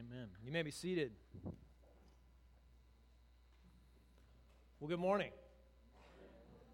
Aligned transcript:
Amen. 0.00 0.28
You 0.42 0.50
may 0.50 0.62
be 0.62 0.70
seated. 0.70 1.12
Well, 4.78 4.88
good 4.88 4.98
morning. 4.98 5.30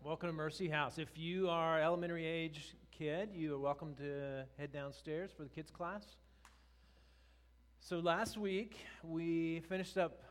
Welcome 0.05 0.29
to 0.29 0.33
Mercy 0.33 0.69
House. 0.69 0.96
If 0.99 1.09
you 1.17 1.49
are 1.49 1.81
elementary 1.81 2.25
age 2.25 2.77
kid, 2.97 3.31
you 3.35 3.57
are 3.57 3.59
welcome 3.59 3.97
to 3.97 4.45
head 4.59 4.71
downstairs 4.71 5.33
for 5.37 5.43
the 5.43 5.49
kids 5.49 5.73
class. 5.73 6.04
So 7.81 7.99
last 7.99 8.39
week 8.39 8.77
we 9.02 9.58
finished 9.68 9.98
up 9.98 10.22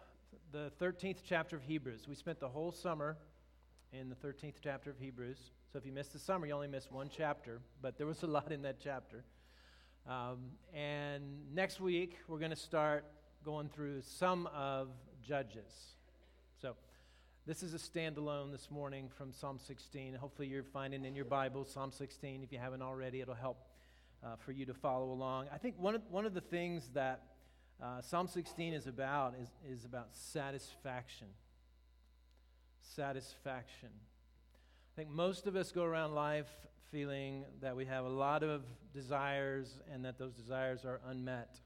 the 0.53 0.71
13th 0.79 1.17
chapter 1.27 1.57
of 1.57 1.63
Hebrews. 1.63 2.07
We 2.07 2.15
spent 2.15 2.39
the 2.39 2.47
whole 2.47 2.71
summer 2.71 3.17
in 3.91 4.07
the 4.07 4.15
13th 4.15 4.55
chapter 4.63 4.89
of 4.89 4.97
Hebrews. 4.97 5.51
So 5.73 5.79
if 5.79 5.85
you 5.85 5.91
missed 5.91 6.13
the 6.13 6.19
summer, 6.19 6.47
you 6.47 6.53
only 6.53 6.69
missed 6.69 6.93
one 6.93 7.09
chapter, 7.13 7.59
but 7.81 7.97
there 7.97 8.07
was 8.07 8.23
a 8.23 8.27
lot 8.27 8.53
in 8.53 8.61
that 8.61 8.77
chapter. 8.81 9.25
Um, 10.07 10.51
and 10.71 11.23
next 11.51 11.81
week, 11.81 12.17
we're 12.27 12.37
going 12.37 12.51
to 12.51 12.55
start 12.55 13.05
going 13.43 13.69
through 13.69 14.01
some 14.03 14.47
of 14.55 14.89
Judges. 15.27 15.95
So 16.61 16.75
this 17.47 17.63
is 17.63 17.73
a 17.73 17.79
standalone 17.79 18.51
this 18.51 18.69
morning 18.69 19.09
from 19.17 19.33
Psalm 19.33 19.57
16. 19.57 20.13
Hopefully, 20.13 20.47
you're 20.47 20.61
finding 20.61 21.05
in 21.05 21.15
your 21.15 21.25
Bible 21.25 21.65
Psalm 21.65 21.91
16. 21.91 22.43
If 22.43 22.51
you 22.51 22.59
haven't 22.59 22.83
already, 22.83 23.21
it'll 23.21 23.33
help 23.33 23.57
uh, 24.23 24.35
for 24.35 24.51
you 24.51 24.67
to 24.67 24.75
follow 24.75 25.11
along. 25.11 25.47
I 25.51 25.57
think 25.57 25.73
one 25.79 25.95
of, 25.95 26.01
one 26.11 26.27
of 26.27 26.35
the 26.35 26.41
things 26.41 26.91
that 26.93 27.23
uh, 27.81 28.01
Psalm 28.01 28.27
16 28.27 28.73
is 28.73 28.85
about 28.85 29.33
is, 29.41 29.49
is 29.67 29.85
about 29.85 30.09
satisfaction. 30.11 31.29
Satisfaction. 32.95 33.89
I 34.95 35.01
think 35.01 35.09
most 35.09 35.45
of 35.45 35.57
us 35.57 35.73
go 35.73 35.83
around 35.83 36.15
life 36.15 36.47
feeling 36.89 37.43
that 37.59 37.75
we 37.75 37.83
have 37.83 38.05
a 38.05 38.09
lot 38.09 38.43
of 38.43 38.63
desires 38.93 39.81
and 39.91 40.05
that 40.05 40.17
those 40.17 40.31
desires 40.31 40.85
are 40.85 41.01
unmet. 41.09 41.59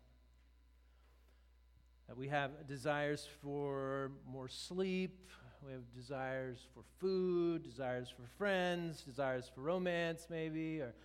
That 2.07 2.17
we 2.17 2.27
have 2.29 2.65
desires 2.67 3.27
for 3.43 4.13
more 4.27 4.48
sleep, 4.48 5.29
we 5.63 5.73
have 5.73 5.84
desires 5.95 6.65
for 6.73 6.81
food, 6.99 7.62
desires 7.62 8.09
for 8.09 8.23
friends, 8.35 9.04
desires 9.04 9.48
for 9.54 9.61
romance, 9.61 10.26
maybe, 10.32 10.79
or, 10.79 10.95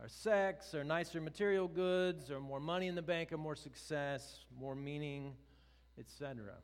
or 0.00 0.08
sex, 0.08 0.74
or 0.74 0.84
nicer 0.84 1.20
material 1.20 1.68
goods, 1.68 2.30
or 2.30 2.40
more 2.40 2.60
money 2.60 2.86
in 2.86 2.94
the 2.94 3.02
bank, 3.02 3.30
or 3.30 3.36
more 3.36 3.56
success, 3.56 4.46
more 4.58 4.74
meaning, 4.74 5.34
etc. 5.98 6.54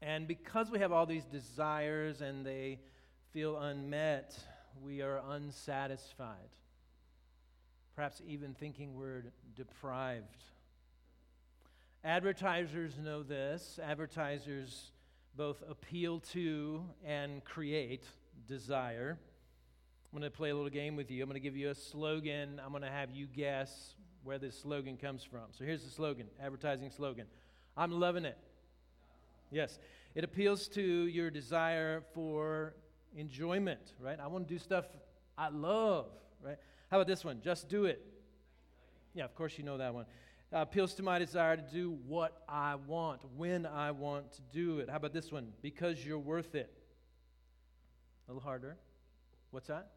And 0.00 0.28
because 0.28 0.70
we 0.70 0.78
have 0.78 0.92
all 0.92 1.06
these 1.06 1.24
desires 1.24 2.20
and 2.20 2.46
they 2.46 2.78
feel 3.32 3.58
unmet, 3.58 4.38
we 4.82 5.02
are 5.02 5.20
unsatisfied. 5.30 6.50
Perhaps 7.94 8.22
even 8.26 8.54
thinking 8.54 8.94
we're 8.94 9.24
deprived. 9.56 10.44
Advertisers 12.04 12.96
know 12.98 13.22
this. 13.22 13.78
Advertisers 13.82 14.92
both 15.36 15.62
appeal 15.68 16.20
to 16.20 16.84
and 17.04 17.44
create 17.44 18.04
desire. 18.46 19.18
I'm 20.12 20.18
going 20.18 20.30
to 20.30 20.36
play 20.36 20.50
a 20.50 20.54
little 20.54 20.70
game 20.70 20.96
with 20.96 21.10
you. 21.10 21.22
I'm 21.22 21.28
going 21.28 21.40
to 21.40 21.44
give 21.44 21.56
you 21.56 21.70
a 21.70 21.74
slogan. 21.74 22.60
I'm 22.64 22.70
going 22.70 22.82
to 22.82 22.90
have 22.90 23.10
you 23.10 23.26
guess 23.26 23.94
where 24.24 24.38
this 24.38 24.58
slogan 24.58 24.96
comes 24.96 25.22
from. 25.22 25.42
So 25.50 25.64
here's 25.64 25.84
the 25.84 25.90
slogan 25.90 26.28
advertising 26.42 26.90
slogan 26.90 27.26
I'm 27.76 27.92
loving 27.92 28.24
it. 28.24 28.38
Yes. 29.50 29.78
It 30.14 30.24
appeals 30.24 30.66
to 30.68 30.82
your 30.82 31.30
desire 31.30 32.02
for 32.14 32.74
enjoyment, 33.18 33.92
right? 34.00 34.18
I 34.20 34.26
want 34.28 34.48
to 34.48 34.54
do 34.54 34.58
stuff 34.58 34.86
I 35.36 35.48
love, 35.48 36.06
right? 36.42 36.56
How 36.90 36.98
about 36.98 37.06
this 37.06 37.24
one? 37.24 37.40
Just 37.42 37.68
do 37.68 37.84
it. 37.84 38.04
Yeah, 39.14 39.24
of 39.24 39.34
course 39.34 39.58
you 39.58 39.64
know 39.64 39.78
that 39.78 39.94
one. 39.94 40.06
Uh, 40.52 40.58
appeals 40.58 40.94
to 40.94 41.02
my 41.02 41.18
desire 41.18 41.56
to 41.56 41.62
do 41.62 41.98
what 42.06 42.42
I 42.48 42.76
want, 42.76 43.20
when 43.36 43.66
I 43.66 43.90
want 43.90 44.32
to 44.32 44.42
do 44.52 44.78
it. 44.78 44.88
How 44.88 44.96
about 44.96 45.12
this 45.12 45.30
one? 45.30 45.48
Because 45.60 46.04
you're 46.04 46.18
worth 46.18 46.54
it. 46.54 46.72
A 48.28 48.32
little 48.32 48.42
harder. 48.42 48.76
What's 49.50 49.66
that? 49.66 49.90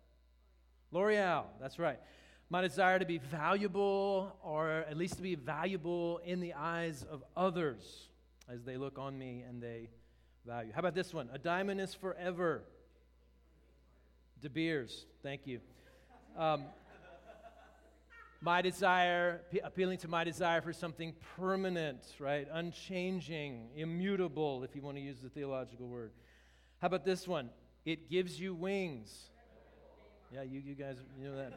L'Oreal, 0.91 1.45
that's 1.59 1.79
right. 1.79 1.99
My 2.49 2.61
desire 2.61 2.99
to 2.99 3.05
be 3.05 3.17
valuable, 3.17 4.35
or 4.43 4.69
at 4.69 4.97
least 4.97 5.15
to 5.15 5.21
be 5.21 5.35
valuable 5.35 6.19
in 6.25 6.41
the 6.41 6.53
eyes 6.53 7.05
of 7.09 7.23
others 7.35 8.09
as 8.49 8.63
they 8.63 8.75
look 8.75 8.99
on 8.99 9.17
me 9.17 9.43
and 9.47 9.63
they 9.63 9.89
value. 10.45 10.71
How 10.73 10.79
about 10.79 10.95
this 10.95 11.13
one? 11.13 11.29
A 11.31 11.37
diamond 11.37 11.79
is 11.79 11.93
forever. 11.93 12.63
De 14.41 14.49
Beers, 14.49 15.05
thank 15.21 15.45
you. 15.45 15.59
Um, 16.35 16.63
my 18.41 18.63
desire, 18.63 19.41
appealing 19.63 19.99
to 19.99 20.07
my 20.07 20.23
desire 20.23 20.61
for 20.61 20.73
something 20.73 21.13
permanent, 21.37 22.01
right? 22.17 22.47
Unchanging, 22.51 23.67
immutable, 23.75 24.63
if 24.63 24.75
you 24.75 24.81
want 24.81 24.97
to 24.97 25.01
use 25.01 25.19
the 25.21 25.29
theological 25.29 25.87
word. 25.87 26.11
How 26.79 26.87
about 26.87 27.05
this 27.05 27.27
one? 27.27 27.51
It 27.85 28.09
gives 28.09 28.39
you 28.39 28.55
wings. 28.55 29.29
Yeah, 30.33 30.41
you, 30.41 30.59
you 30.59 30.73
guys, 30.73 30.97
you 31.19 31.29
know 31.29 31.35
that. 31.35 31.53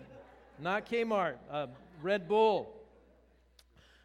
Not 0.61 0.85
Kmart, 0.85 1.37
uh, 1.51 1.69
Red 2.03 2.29
Bull. 2.29 2.71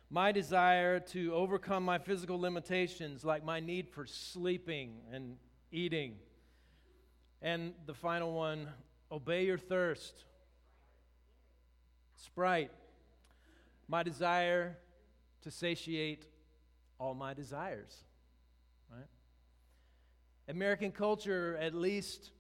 My 0.09 0.31
desire 0.31 1.01
to 1.01 1.33
overcome 1.33 1.83
my 1.83 1.97
physical 1.97 2.39
limitations, 2.39 3.25
like 3.25 3.43
my 3.43 3.59
need 3.59 3.89
for 3.89 4.05
sleeping 4.05 4.93
and 5.11 5.35
eating. 5.69 6.15
And 7.41 7.73
the 7.85 7.93
final 7.93 8.33
one 8.33 8.67
obey 9.11 9.45
your 9.45 9.57
thirst. 9.57 10.25
Sprite. 12.15 12.71
My 13.87 14.03
desire 14.03 14.77
to 15.41 15.51
satiate 15.51 16.25
all 16.99 17.13
my 17.13 17.33
desires. 17.33 18.03
Right? 18.91 19.07
American 20.47 20.91
culture, 20.91 21.57
at 21.61 21.73
least 21.73 22.31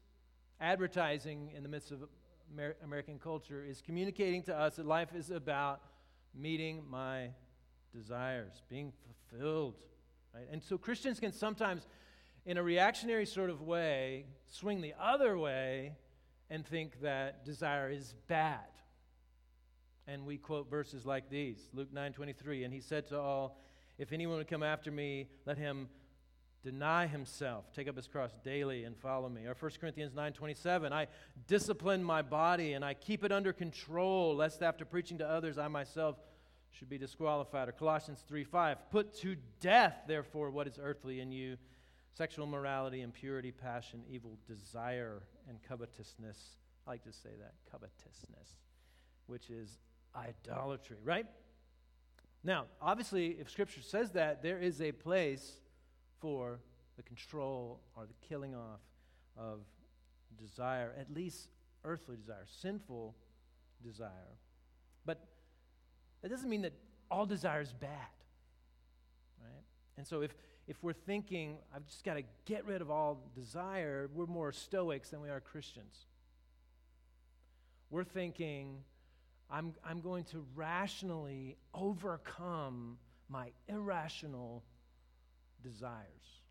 advertising 0.59 1.51
in 1.55 1.63
the 1.63 1.69
midst 1.69 1.91
of 1.91 2.03
Amer- 2.51 2.75
American 2.83 3.19
culture, 3.19 3.63
is 3.63 3.81
communicating 3.81 4.43
to 4.43 4.55
us 4.55 4.75
that 4.75 4.85
life 4.85 5.15
is 5.15 5.31
about 5.31 5.81
meeting 6.35 6.83
my 6.89 7.29
desires, 7.95 8.61
being 8.69 8.91
fulfilled. 9.31 9.75
Right? 10.35 10.47
And 10.51 10.61
so 10.61 10.77
Christians 10.77 11.19
can 11.19 11.31
sometimes 11.31 11.87
in 12.45 12.57
a 12.57 12.63
reactionary 12.63 13.25
sort 13.25 13.49
of 13.49 13.61
way, 13.61 14.25
swing 14.47 14.81
the 14.81 14.93
other 14.99 15.37
way 15.37 15.93
and 16.49 16.65
think 16.65 17.01
that 17.01 17.45
desire 17.45 17.89
is 17.89 18.15
bad. 18.27 18.59
And 20.07 20.25
we 20.25 20.37
quote 20.37 20.69
verses 20.69 21.05
like 21.05 21.29
these 21.29 21.59
Luke 21.73 21.93
9 21.93 22.13
23. 22.13 22.63
And 22.63 22.73
he 22.73 22.81
said 22.81 23.07
to 23.07 23.19
all, 23.19 23.59
If 23.97 24.11
anyone 24.11 24.37
would 24.37 24.47
come 24.47 24.63
after 24.63 24.91
me, 24.91 25.27
let 25.45 25.57
him 25.57 25.89
deny 26.63 27.07
himself, 27.07 27.71
take 27.73 27.87
up 27.87 27.95
his 27.95 28.07
cross 28.07 28.31
daily, 28.43 28.83
and 28.83 28.97
follow 28.97 29.29
me. 29.29 29.45
Or 29.45 29.55
1 29.57 29.71
Corinthians 29.79 30.15
9 30.15 30.33
27. 30.33 30.91
I 30.91 31.07
discipline 31.47 32.03
my 32.03 32.21
body 32.21 32.73
and 32.73 32.83
I 32.83 32.95
keep 32.95 33.23
it 33.23 33.31
under 33.31 33.53
control, 33.53 34.35
lest 34.35 34.63
after 34.63 34.83
preaching 34.83 35.19
to 35.19 35.27
others, 35.27 35.57
I 35.59 35.67
myself 35.67 36.15
should 36.71 36.89
be 36.89 36.97
disqualified. 36.97 37.69
Or 37.69 37.73
Colossians 37.73 38.23
3 38.27 38.43
5. 38.43 38.89
Put 38.89 39.13
to 39.19 39.35
death, 39.59 40.03
therefore, 40.07 40.49
what 40.49 40.67
is 40.67 40.79
earthly 40.81 41.19
in 41.19 41.31
you 41.31 41.57
sexual 42.13 42.45
morality, 42.45 43.01
impurity, 43.01 43.51
passion, 43.51 44.03
evil 44.09 44.37
desire, 44.47 45.23
and 45.47 45.61
covetousness. 45.63 46.57
I 46.85 46.91
like 46.91 47.03
to 47.03 47.13
say 47.13 47.29
that 47.39 47.53
covetousness, 47.71 48.57
which 49.27 49.49
is 49.49 49.77
idolatry, 50.15 50.97
right? 51.03 51.25
Now, 52.43 52.65
obviously, 52.81 53.37
if 53.39 53.49
Scripture 53.49 53.81
says 53.81 54.11
that, 54.11 54.41
there 54.41 54.59
is 54.59 54.81
a 54.81 54.91
place 54.91 55.59
for 56.19 56.59
the 56.97 57.03
control 57.03 57.81
or 57.95 58.05
the 58.05 58.27
killing 58.27 58.55
off 58.55 58.81
of 59.37 59.59
desire, 60.37 60.93
at 60.99 61.13
least 61.13 61.49
earthly 61.83 62.15
desire, 62.17 62.45
sinful 62.45 63.15
desire. 63.83 64.11
But 65.05 65.25
that 66.21 66.29
doesn't 66.29 66.49
mean 66.49 66.61
that 66.63 66.73
all 67.09 67.25
desire 67.25 67.61
is 67.61 67.73
bad, 67.73 67.89
right? 69.41 69.63
And 69.97 70.05
so 70.05 70.21
if 70.21 70.35
if 70.69 70.83
we're 70.83 70.93
thinking, 70.93 71.57
I've 71.75 71.87
just 71.87 72.05
got 72.05 72.13
to 72.13 72.21
get 72.45 72.63
rid 72.63 72.83
of 72.83 72.91
all 72.91 73.23
desire, 73.33 74.07
we're 74.13 74.27
more 74.27 74.51
Stoics 74.51 75.09
than 75.09 75.19
we 75.19 75.29
are 75.29 75.39
Christians. 75.39 75.95
We're 77.89 78.03
thinking, 78.03 78.83
I'm, 79.49 79.73
I'm 79.83 79.99
going 79.99 80.25
to 80.25 80.45
rationally 80.55 81.57
overcome 81.73 82.99
my 83.29 83.49
irrational 83.67 84.63
desires. 85.63 86.43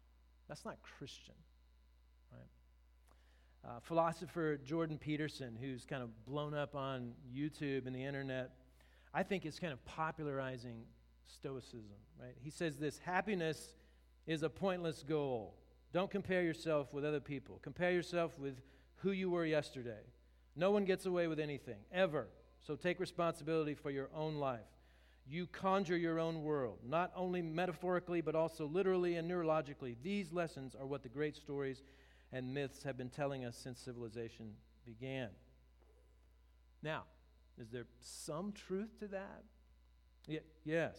That's 0.49 0.65
not 0.65 0.79
Christian, 0.99 1.35
right? 2.33 3.71
Uh, 3.71 3.79
philosopher 3.83 4.57
Jordan 4.57 4.99
Peterson, 4.99 5.57
who's 5.61 5.85
kind 5.85 6.03
of 6.03 6.11
blown 6.27 6.55
up 6.55 6.75
on 6.75 7.13
YouTube 7.33 7.87
and 7.87 7.95
the 7.95 8.05
internet, 8.05 8.51
I 9.15 9.23
think 9.23 9.47
is 9.47 9.61
kind 9.61 9.73
of 9.73 9.85
popularizing 9.85 10.83
Stoicism, 11.27 11.99
right? 12.21 12.35
He 12.43 12.51
says 12.51 12.79
this 12.79 12.99
happiness 12.99 13.77
is 14.29 14.45
a 14.45 14.49
pointless 14.49 15.03
goal. 15.03 15.57
Don't 15.93 16.11
compare 16.11 16.43
yourself 16.43 16.93
with 16.93 17.05
other 17.05 17.19
people. 17.19 17.59
Compare 17.63 17.91
yourself 17.91 18.39
with 18.39 18.61
who 18.97 19.11
you 19.11 19.31
were 19.31 19.47
yesterday. 19.47 20.05
No 20.55 20.71
one 20.71 20.85
gets 20.85 21.07
away 21.07 21.27
with 21.27 21.41
anything, 21.41 21.79
ever. 21.91 22.29
So 22.61 22.77
take 22.77 23.01
responsibility 23.01 23.75
for 23.75 23.91
your 23.91 24.11
own 24.15 24.37
life. 24.37 24.61
you 25.31 25.47
conjure 25.47 25.97
your 25.97 26.19
own 26.19 26.43
world, 26.43 26.79
not 26.87 27.13
only 27.15 27.43
metaphorically, 27.43 28.21
but 28.21 28.35
also 28.35 28.67
literally 28.67 29.17
and 29.17 29.31
neurologically. 29.31 29.97
These 30.03 30.33
lessons 30.33 30.75
are 30.75 30.87
what 30.87 31.03
the 31.03 31.09
great 31.09 31.37
stories 31.37 31.83
and 32.33 32.53
myths 32.55 32.83
have 32.83 32.97
been 32.97 33.11
telling 33.11 33.45
us 33.45 33.57
since 33.57 33.79
civilization 33.79 34.55
began. 34.87 35.29
Now, 36.83 37.05
is 37.61 37.69
there 37.71 37.87
some 38.01 38.53
truth 38.53 38.99
to 39.01 39.09
that? 39.09 39.45
Yes. 40.65 40.97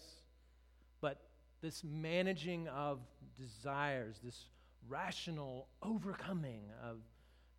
But 1.01 1.21
this 1.61 1.83
managing 1.83 2.67
of 2.69 2.99
desires, 3.37 4.19
this 4.23 4.45
rational 4.87 5.67
overcoming 5.81 6.63
of 6.83 6.97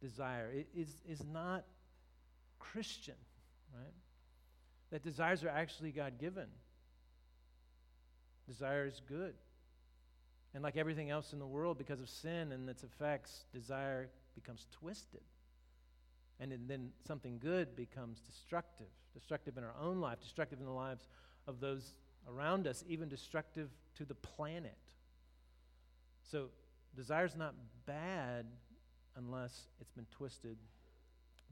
desire, 0.01 0.51
is, 0.75 1.03
is 1.09 1.23
not 1.31 1.65
Christian, 2.59 3.15
right? 3.75 3.93
That 4.91 5.03
desires 5.03 5.45
are 5.45 5.49
actually 5.49 5.93
God 5.93 6.19
given. 6.19 6.47
Desire 8.49 8.87
is 8.87 9.01
good. 9.07 9.35
And 10.55 10.65
like 10.65 10.77
everything 10.77 11.11
else 11.11 11.33
in 11.33 11.39
the 11.39 11.47
world, 11.47 11.79
because 11.79 12.01
of 12.01 12.09
sin 12.09 12.53
and 12.53 12.69
its 12.69 12.83
effects, 12.83 13.45
desire 13.53 14.09
becomes 14.35 14.67
twisted. 14.73 15.21
And 16.41 16.53
then 16.67 16.91
something 17.07 17.39
good 17.39 17.77
becomes 17.77 18.21
destructive, 18.21 18.87
destructive 19.15 19.59
in 19.59 19.65
our 19.65 19.75
own 19.81 20.01
life, 20.01 20.21
destructive 20.21 20.59
in 20.59 20.65
the 20.65 20.73
lives 20.73 21.07
of 21.47 21.61
those 21.61 21.93
around 22.29 22.67
us, 22.67 22.85
even 22.87 23.09
destructive 23.09 23.71
to 23.97 24.05
the 24.05 24.15
planet. 24.15 24.79
So, 26.31 26.49
desire 26.95 27.25
is 27.25 27.37
not 27.37 27.55
bad 27.87 28.47
unless 29.17 29.63
it's 29.81 29.91
been 29.91 30.07
twisted 30.17 30.57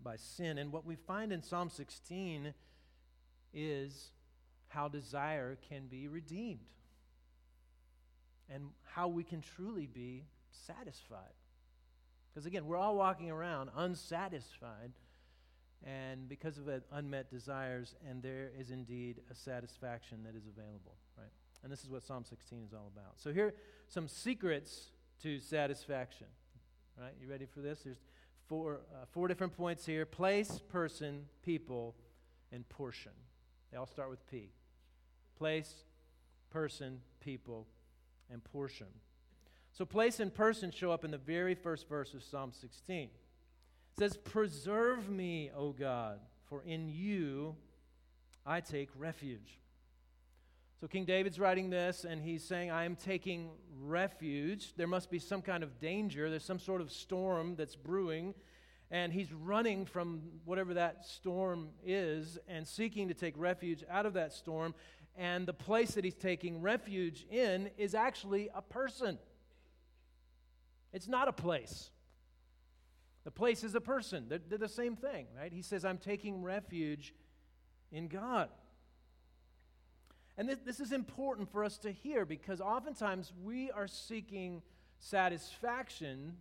by 0.02 0.16
sin. 0.16 0.58
And 0.58 0.72
what 0.72 0.84
we 0.84 0.96
find 0.96 1.32
in 1.32 1.42
Psalm 1.42 1.70
16 1.70 2.54
is 3.52 4.10
how 4.68 4.88
desire 4.88 5.58
can 5.68 5.86
be 5.86 6.08
redeemed 6.08 6.60
and 8.48 8.64
how 8.84 9.08
we 9.08 9.24
can 9.24 9.40
truly 9.40 9.86
be 9.86 10.24
satisfied. 10.66 11.34
Because 12.32 12.46
again, 12.46 12.66
we're 12.66 12.76
all 12.76 12.96
walking 12.96 13.30
around 13.30 13.70
unsatisfied 13.76 14.92
and 15.86 16.28
because 16.28 16.58
of 16.58 16.68
unmet 16.92 17.30
desires, 17.30 17.94
and 18.08 18.22
there 18.22 18.50
is 18.58 18.70
indeed 18.70 19.20
a 19.30 19.34
satisfaction 19.34 20.22
that 20.24 20.34
is 20.34 20.46
available, 20.46 20.96
right? 21.16 21.30
And 21.62 21.72
this 21.72 21.82
is 21.82 21.90
what 21.90 22.02
Psalm 22.02 22.24
16 22.24 22.64
is 22.66 22.72
all 22.72 22.90
about. 22.94 23.14
So 23.16 23.32
here 23.32 23.54
some 23.88 24.08
secrets 24.08 24.90
to 25.22 25.38
satisfaction, 25.38 26.26
right? 27.00 27.12
You 27.20 27.28
ready 27.28 27.46
for 27.46 27.60
this? 27.60 27.80
There's 27.84 28.00
four, 28.48 28.80
uh, 28.94 29.06
four 29.10 29.28
different 29.28 29.56
points 29.56 29.86
here 29.86 30.04
place, 30.04 30.60
person, 30.68 31.26
people, 31.42 31.94
and 32.52 32.68
portion. 32.68 33.12
They 33.70 33.76
all 33.76 33.86
start 33.86 34.10
with 34.10 34.26
P. 34.30 34.50
Place, 35.36 35.84
person, 36.50 37.00
people, 37.20 37.66
and 38.30 38.42
portion. 38.42 38.86
So, 39.72 39.84
place 39.84 40.18
and 40.18 40.34
person 40.34 40.70
show 40.70 40.90
up 40.90 41.04
in 41.04 41.10
the 41.10 41.18
very 41.18 41.54
first 41.54 41.88
verse 41.88 42.14
of 42.14 42.22
Psalm 42.22 42.52
16. 42.52 43.10
Says, 43.98 44.16
Preserve 44.16 45.08
me, 45.08 45.50
O 45.56 45.72
God, 45.72 46.20
for 46.48 46.62
in 46.62 46.88
you 46.88 47.56
I 48.46 48.60
take 48.60 48.90
refuge. 48.96 49.58
So, 50.80 50.86
King 50.86 51.04
David's 51.04 51.40
writing 51.40 51.70
this, 51.70 52.04
and 52.04 52.22
he's 52.22 52.44
saying, 52.44 52.70
I 52.70 52.84
am 52.84 52.94
taking 52.94 53.50
refuge. 53.80 54.74
There 54.76 54.86
must 54.86 55.10
be 55.10 55.18
some 55.18 55.42
kind 55.42 55.64
of 55.64 55.80
danger. 55.80 56.30
There's 56.30 56.44
some 56.44 56.60
sort 56.60 56.80
of 56.80 56.92
storm 56.92 57.56
that's 57.56 57.74
brewing 57.74 58.34
and 58.90 59.12
he's 59.12 59.32
running 59.32 59.84
from 59.84 60.22
whatever 60.44 60.74
that 60.74 61.04
storm 61.04 61.68
is 61.84 62.38
and 62.48 62.66
seeking 62.66 63.08
to 63.08 63.14
take 63.14 63.34
refuge 63.36 63.84
out 63.90 64.06
of 64.06 64.14
that 64.14 64.32
storm. 64.32 64.74
And 65.16 65.46
the 65.46 65.52
place 65.52 65.92
that 65.92 66.04
he's 66.04 66.14
taking 66.14 66.62
refuge 66.62 67.26
in 67.30 67.70
is 67.76 67.94
actually 67.94 68.48
a 68.54 68.62
person. 68.62 69.18
It's 70.92 71.08
not 71.08 71.28
a 71.28 71.32
place. 71.32 71.90
The 73.28 73.32
place 73.32 73.62
is 73.62 73.74
a 73.74 73.80
person. 73.82 74.24
They're, 74.26 74.40
they're 74.48 74.56
the 74.56 74.70
same 74.70 74.96
thing, 74.96 75.26
right? 75.38 75.52
He 75.52 75.60
says, 75.60 75.84
I'm 75.84 75.98
taking 75.98 76.42
refuge 76.42 77.12
in 77.92 78.08
God. 78.08 78.48
And 80.38 80.48
this, 80.48 80.56
this 80.64 80.80
is 80.80 80.92
important 80.92 81.52
for 81.52 81.62
us 81.62 81.76
to 81.80 81.92
hear 81.92 82.24
because 82.24 82.62
oftentimes 82.62 83.34
we 83.44 83.70
are 83.70 83.86
seeking 83.86 84.62
satisfaction 84.98 86.38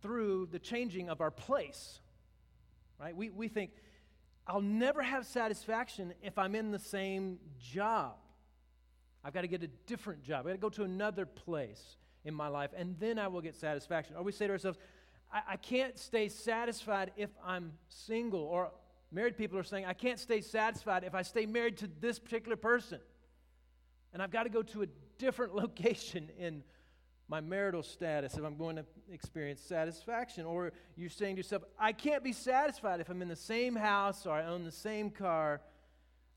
through 0.00 0.48
the 0.50 0.58
changing 0.58 1.10
of 1.10 1.20
our 1.20 1.30
place. 1.30 2.00
Right? 2.98 3.14
We, 3.14 3.28
we 3.28 3.48
think, 3.48 3.72
I'll 4.46 4.62
never 4.62 5.02
have 5.02 5.26
satisfaction 5.26 6.14
if 6.22 6.38
I'm 6.38 6.54
in 6.54 6.70
the 6.70 6.78
same 6.78 7.40
job. 7.60 8.14
I've 9.22 9.34
got 9.34 9.42
to 9.42 9.48
get 9.48 9.62
a 9.62 9.70
different 9.86 10.22
job. 10.22 10.46
I've 10.46 10.46
got 10.46 10.52
to 10.52 10.58
go 10.78 10.82
to 10.82 10.84
another 10.84 11.26
place 11.26 11.98
in 12.24 12.32
my 12.32 12.48
life, 12.48 12.70
and 12.74 12.98
then 12.98 13.18
I 13.18 13.28
will 13.28 13.42
get 13.42 13.54
satisfaction. 13.54 14.16
Or 14.16 14.22
we 14.22 14.32
say 14.32 14.46
to 14.46 14.52
ourselves, 14.54 14.78
I, 15.32 15.42
I 15.50 15.56
can't 15.56 15.98
stay 15.98 16.28
satisfied 16.28 17.12
if 17.16 17.30
I'm 17.44 17.72
single. 17.88 18.40
Or 18.40 18.70
married 19.10 19.36
people 19.36 19.58
are 19.58 19.64
saying, 19.64 19.86
I 19.86 19.94
can't 19.94 20.18
stay 20.18 20.40
satisfied 20.40 21.04
if 21.04 21.14
I 21.14 21.22
stay 21.22 21.46
married 21.46 21.78
to 21.78 21.88
this 22.00 22.18
particular 22.18 22.56
person. 22.56 23.00
And 24.12 24.22
I've 24.22 24.30
got 24.30 24.44
to 24.44 24.48
go 24.48 24.62
to 24.62 24.82
a 24.82 24.86
different 25.18 25.54
location 25.62 26.30
in 26.38 26.62
my 27.30 27.40
marital 27.42 27.82
status 27.82 28.38
if 28.38 28.44
I'm 28.44 28.56
going 28.56 28.76
to 28.76 28.86
experience 29.12 29.60
satisfaction. 29.60 30.46
Or 30.46 30.72
you're 30.96 31.10
saying 31.10 31.36
to 31.36 31.40
yourself, 31.40 31.62
I 31.78 31.92
can't 31.92 32.24
be 32.24 32.32
satisfied 32.32 33.00
if 33.00 33.10
I'm 33.10 33.20
in 33.20 33.28
the 33.28 33.36
same 33.36 33.76
house 33.76 34.26
or 34.26 34.34
I 34.34 34.46
own 34.46 34.64
the 34.64 34.72
same 34.72 35.10
car 35.10 35.60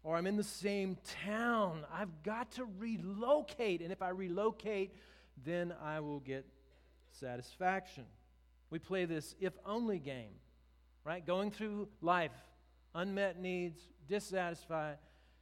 or 0.03 0.17
I'm 0.17 0.27
in 0.27 0.35
the 0.35 0.43
same 0.43 0.97
town. 1.25 1.85
I've 1.93 2.23
got 2.23 2.51
to 2.53 2.65
relocate. 2.77 3.81
And 3.81 3.91
if 3.91 4.01
I 4.01 4.09
relocate, 4.09 4.93
then 5.45 5.73
I 5.81 6.01
will 6.01 6.19
get 6.19 6.45
satisfaction. 7.11 8.05
We 8.71 8.79
play 8.79 9.05
this 9.05 9.35
if 9.39 9.53
only 9.65 9.99
game, 9.99 10.33
right? 11.03 11.23
Going 11.23 11.51
through 11.51 11.89
life, 12.01 12.31
unmet 12.95 13.39
needs, 13.39 13.79
dissatisfied, 14.07 14.97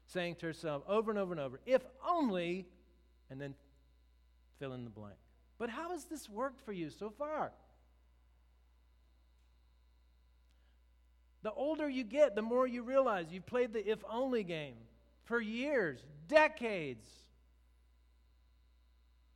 saying 0.08 0.36
to 0.38 0.48
yourself 0.48 0.84
over 0.88 1.12
and 1.12 1.20
over 1.20 1.32
and 1.32 1.40
over, 1.40 1.62
if 1.66 1.84
only, 2.06 2.66
and 3.30 3.40
then 3.40 3.54
fill 4.58 4.74
in 4.74 4.84
the 4.84 4.90
blank. 4.90 5.16
But 5.60 5.70
how 5.70 5.92
has 5.92 6.06
this 6.06 6.28
worked 6.28 6.60
for 6.66 6.74
you 6.74 6.90
so 6.90 7.12
far? 7.12 7.52
The 11.44 11.52
older 11.54 11.88
you 11.88 12.04
get, 12.04 12.36
the 12.36 12.42
more 12.42 12.68
you 12.68 12.82
realize 12.82 13.28
you've 13.30 13.46
played 13.46 13.72
the 13.72 13.88
if 13.90 14.04
only 14.10 14.44
game 14.44 14.76
for 15.24 15.40
years, 15.40 16.00
decades. 16.28 17.08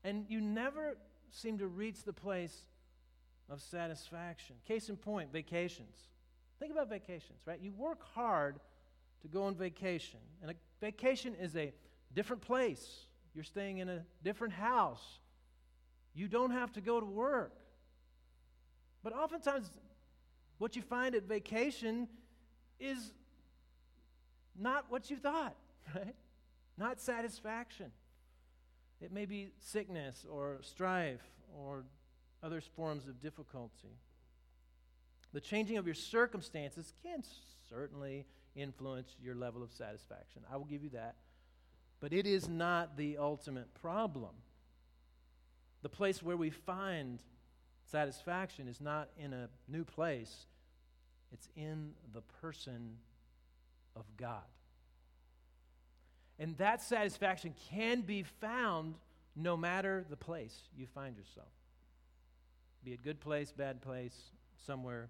And 0.04 0.26
you 0.28 0.42
never 0.42 0.98
seem 1.32 1.60
to 1.60 1.68
reach 1.68 2.04
the 2.04 2.12
place 2.12 2.58
of 3.50 3.62
satisfaction. 3.62 4.56
Case 4.68 4.90
in 4.90 4.98
point, 4.98 5.32
vacations. 5.32 5.98
Think 6.60 6.72
about 6.72 6.90
vacations, 6.90 7.40
right? 7.46 7.60
You 7.62 7.72
work 7.74 8.00
hard 8.14 8.60
to 9.22 9.28
go 9.28 9.44
on 9.44 9.56
vacation, 9.56 10.20
and 10.42 10.52
a 10.52 10.56
vacation 10.82 11.36
is 11.36 11.56
a 11.56 11.74
different 12.14 12.42
place. 12.42 13.06
You're 13.34 13.44
staying 13.44 13.80
in 13.80 13.90
a 13.90 14.04
different 14.24 14.54
house. 14.54 15.20
You 16.14 16.28
don't 16.28 16.52
have 16.52 16.72
to 16.74 16.82
go 16.82 17.00
to 17.00 17.06
work. 17.06 17.54
But 19.04 19.14
oftentimes, 19.14 19.70
what 20.58 20.76
you 20.76 20.82
find 20.82 21.16
at 21.16 21.24
vacation 21.24 22.08
is 22.80 23.12
not 24.58 24.86
what 24.90 25.10
you 25.10 25.18
thought, 25.18 25.56
right? 25.96 26.16
Not 26.78 27.02
satisfaction. 27.02 27.92
It 29.02 29.12
may 29.12 29.26
be 29.26 29.50
sickness 29.60 30.26
or 30.30 30.60
strife 30.62 31.22
or 31.58 31.84
other 32.44 32.62
forms 32.76 33.08
of 33.08 33.22
difficulty. 33.22 33.98
The 35.34 35.42
changing 35.42 35.78
of 35.78 35.86
your 35.86 35.96
circumstances 35.96 36.94
can 37.04 37.24
certainly 37.70 38.26
influence 38.56 39.16
your 39.22 39.36
level 39.36 39.64
of 39.64 39.72
satisfaction. 39.72 40.44
I 40.52 40.58
will 40.58 40.66
give 40.66 40.84
you 40.84 40.90
that. 40.92 41.16
But 42.00 42.14
it 42.14 42.28
is 42.28 42.48
not 42.48 42.98
the 42.98 43.18
ultimate 43.18 43.74
problem. 43.76 44.32
The 45.82 45.90
place 45.90 46.22
where 46.22 46.38
we 46.38 46.50
find 46.50 47.20
satisfaction 47.86 48.68
is 48.68 48.80
not 48.80 49.10
in 49.18 49.34
a 49.34 49.50
new 49.68 49.84
place, 49.84 50.46
it's 51.32 51.50
in 51.56 51.92
the 52.14 52.22
person 52.42 52.98
of 53.96 54.06
God. 54.18 54.44
And 56.40 56.58
that 56.58 56.82
satisfaction 56.82 57.54
can 57.70 58.02
be 58.02 58.24
found 58.24 58.96
no 59.36 59.56
matter 59.58 60.06
the 60.10 60.18
place 60.18 60.56
you 60.78 60.88
find 60.88 61.16
yourself. 61.16 61.48
Be 62.84 62.92
it 62.94 63.04
good 63.04 63.20
place, 63.20 63.52
bad 63.52 63.82
place, 63.82 64.16
somewhere 64.66 65.10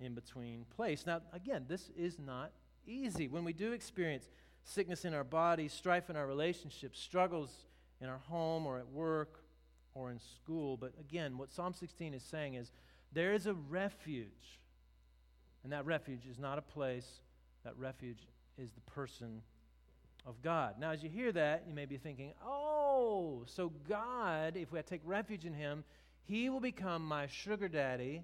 in 0.00 0.14
between 0.14 0.64
place. 0.76 1.04
Now, 1.06 1.20
again, 1.32 1.66
this 1.68 1.90
is 1.96 2.18
not 2.18 2.52
easy. 2.86 3.28
When 3.28 3.44
we 3.44 3.52
do 3.52 3.72
experience 3.72 4.28
sickness 4.64 5.04
in 5.04 5.14
our 5.14 5.24
bodies, 5.24 5.72
strife 5.72 6.10
in 6.10 6.16
our 6.16 6.26
relationships, 6.26 7.00
struggles 7.00 7.50
in 8.00 8.08
our 8.08 8.20
home 8.28 8.66
or 8.66 8.78
at 8.78 8.88
work, 8.88 9.40
or 9.98 10.10
in 10.10 10.18
school. 10.18 10.76
But 10.76 10.92
again, 11.00 11.36
what 11.36 11.52
Psalm 11.52 11.74
16 11.74 12.14
is 12.14 12.22
saying 12.22 12.54
is 12.54 12.70
there 13.12 13.34
is 13.34 13.46
a 13.46 13.54
refuge. 13.54 14.60
And 15.64 15.72
that 15.72 15.84
refuge 15.84 16.26
is 16.30 16.38
not 16.38 16.58
a 16.58 16.62
place, 16.62 17.20
that 17.64 17.76
refuge 17.76 18.28
is 18.56 18.70
the 18.70 18.80
person 18.82 19.42
of 20.24 20.40
God. 20.40 20.76
Now, 20.78 20.92
as 20.92 21.02
you 21.02 21.08
hear 21.08 21.32
that, 21.32 21.64
you 21.66 21.74
may 21.74 21.84
be 21.84 21.96
thinking, 21.96 22.32
oh, 22.44 23.42
so 23.46 23.72
God, 23.88 24.56
if 24.56 24.70
we 24.72 24.80
take 24.82 25.00
refuge 25.04 25.44
in 25.44 25.52
Him, 25.52 25.84
He 26.28 26.50
will 26.50 26.60
become 26.60 27.04
my 27.06 27.26
sugar 27.26 27.68
daddy 27.68 28.22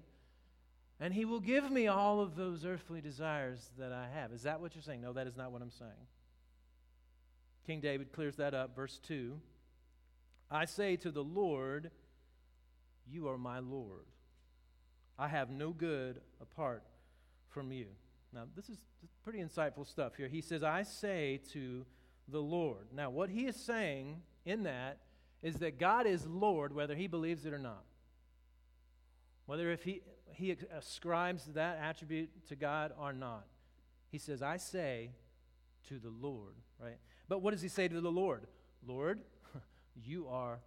and 0.99 1.13
He 1.13 1.25
will 1.25 1.39
give 1.39 1.69
me 1.69 1.87
all 1.87 2.21
of 2.21 2.35
those 2.35 2.63
earthly 2.63 3.01
desires 3.01 3.71
that 3.79 3.91
I 3.91 4.07
have. 4.13 4.31
Is 4.31 4.43
that 4.43 4.61
what 4.61 4.75
you're 4.75 4.83
saying? 4.83 5.01
No, 5.01 5.11
that 5.13 5.27
is 5.27 5.35
not 5.35 5.51
what 5.51 5.61
I'm 5.61 5.71
saying. 5.71 5.91
King 7.65 7.81
David 7.81 8.11
clears 8.11 8.35
that 8.35 8.53
up. 8.53 8.75
Verse 8.75 8.99
2 9.07 9.39
I 10.51 10.65
say 10.65 10.95
to 10.97 11.09
the 11.11 11.23
Lord, 11.23 11.89
You 13.09 13.27
are 13.27 13.37
my 13.39 13.59
Lord. 13.59 14.05
I 15.17 15.27
have 15.27 15.49
no 15.49 15.71
good 15.71 16.21
apart 16.39 16.83
from 17.49 17.71
you. 17.71 17.87
Now, 18.31 18.43
this 18.55 18.69
is 18.69 18.77
pretty 19.23 19.39
insightful 19.39 19.87
stuff 19.87 20.15
here. 20.15 20.27
He 20.27 20.41
says, 20.41 20.61
I 20.61 20.83
say 20.83 21.39
to 21.53 21.85
the 22.27 22.41
Lord. 22.41 22.87
Now, 22.93 23.09
what 23.09 23.29
he 23.29 23.47
is 23.47 23.55
saying 23.55 24.21
in 24.45 24.63
that 24.63 24.99
is 25.41 25.55
that 25.57 25.79
God 25.79 26.05
is 26.05 26.25
Lord, 26.27 26.73
whether 26.73 26.95
he 26.95 27.07
believes 27.07 27.45
it 27.45 27.53
or 27.53 27.59
not. 27.59 27.83
Whether 29.45 29.71
if 29.71 29.83
he, 29.83 30.01
he 30.33 30.55
ascribes 30.75 31.45
that 31.53 31.77
attribute 31.81 32.47
to 32.47 32.55
God 32.55 32.91
or 32.99 33.13
not. 33.13 33.45
He 34.11 34.17
says, 34.17 34.41
I 34.41 34.57
say 34.57 35.11
to 35.89 35.99
the 35.99 36.09
Lord, 36.09 36.55
right? 36.79 36.97
But 37.27 37.41
what 37.41 37.51
does 37.51 37.61
he 37.61 37.67
say 37.67 37.87
to 37.87 38.01
the 38.01 38.11
Lord? 38.11 38.47
Lord, 38.85 39.19
you 40.03 40.27
are 40.27 40.59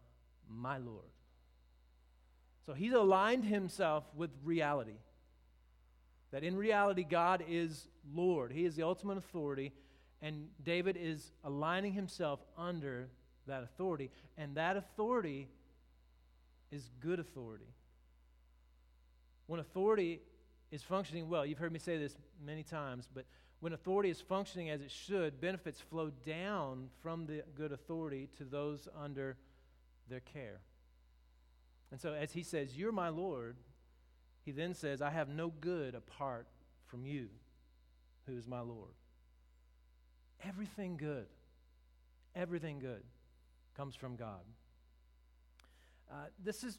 my 0.49 0.78
Lord. 0.78 1.11
So 2.66 2.75
he's 2.75 2.92
aligned 2.92 3.44
himself 3.44 4.04
with 4.14 4.30
reality. 4.44 4.99
That 6.30 6.44
in 6.44 6.56
reality, 6.56 7.04
God 7.08 7.42
is 7.49 7.88
Lord. 8.12 8.52
He 8.52 8.64
is 8.64 8.76
the 8.76 8.82
ultimate 8.82 9.16
authority, 9.16 9.73
and 10.20 10.49
David 10.62 10.99
is 11.00 11.32
aligning 11.42 11.94
himself 11.94 12.40
under 12.56 13.08
that 13.47 13.62
authority. 13.62 14.11
And 14.37 14.54
that 14.56 14.76
authority 14.76 15.49
is 16.70 16.90
good 17.00 17.18
authority. 17.18 17.73
When 19.49 19.61
authority 19.61 20.21
is 20.71 20.83
functioning 20.83 21.28
well, 21.28 21.45
you've 21.45 21.59
heard 21.59 21.73
me 21.73 21.78
say 21.78 21.97
this 21.97 22.14
many 22.45 22.62
times, 22.62 23.09
but 23.12 23.25
when 23.61 23.73
authority 23.73 24.11
is 24.11 24.21
functioning 24.21 24.69
as 24.69 24.83
it 24.83 24.90
should, 24.90 25.40
benefits 25.40 25.81
flow 25.81 26.11
down 26.25 26.90
from 27.02 27.26
the 27.26 27.43
good 27.57 27.73
authority 27.73 28.28
to 28.37 28.45
those 28.45 28.87
under 29.02 29.37
their 30.09 30.21
care. 30.21 30.61
And 31.90 31.99
so, 31.99 32.12
as 32.12 32.33
he 32.33 32.43
says, 32.43 32.76
You're 32.76 32.93
my 32.93 33.09
Lord, 33.09 33.57
he 34.45 34.52
then 34.52 34.75
says, 34.75 35.00
I 35.00 35.11
have 35.11 35.31
no 35.31 35.49
good 35.49 35.95
apart 35.95 36.47
from 36.87 37.07
you, 37.07 37.28
who 38.26 38.37
is 38.37 38.47
my 38.47 38.61
Lord. 38.61 38.93
Everything 40.47 40.99
good, 40.99 41.26
everything 42.37 42.81
good 42.81 43.02
comes 43.75 43.97
from 43.97 44.17
God. 44.17 44.43
Uh, 46.11 46.26
this 46.45 46.62
is 46.64 46.78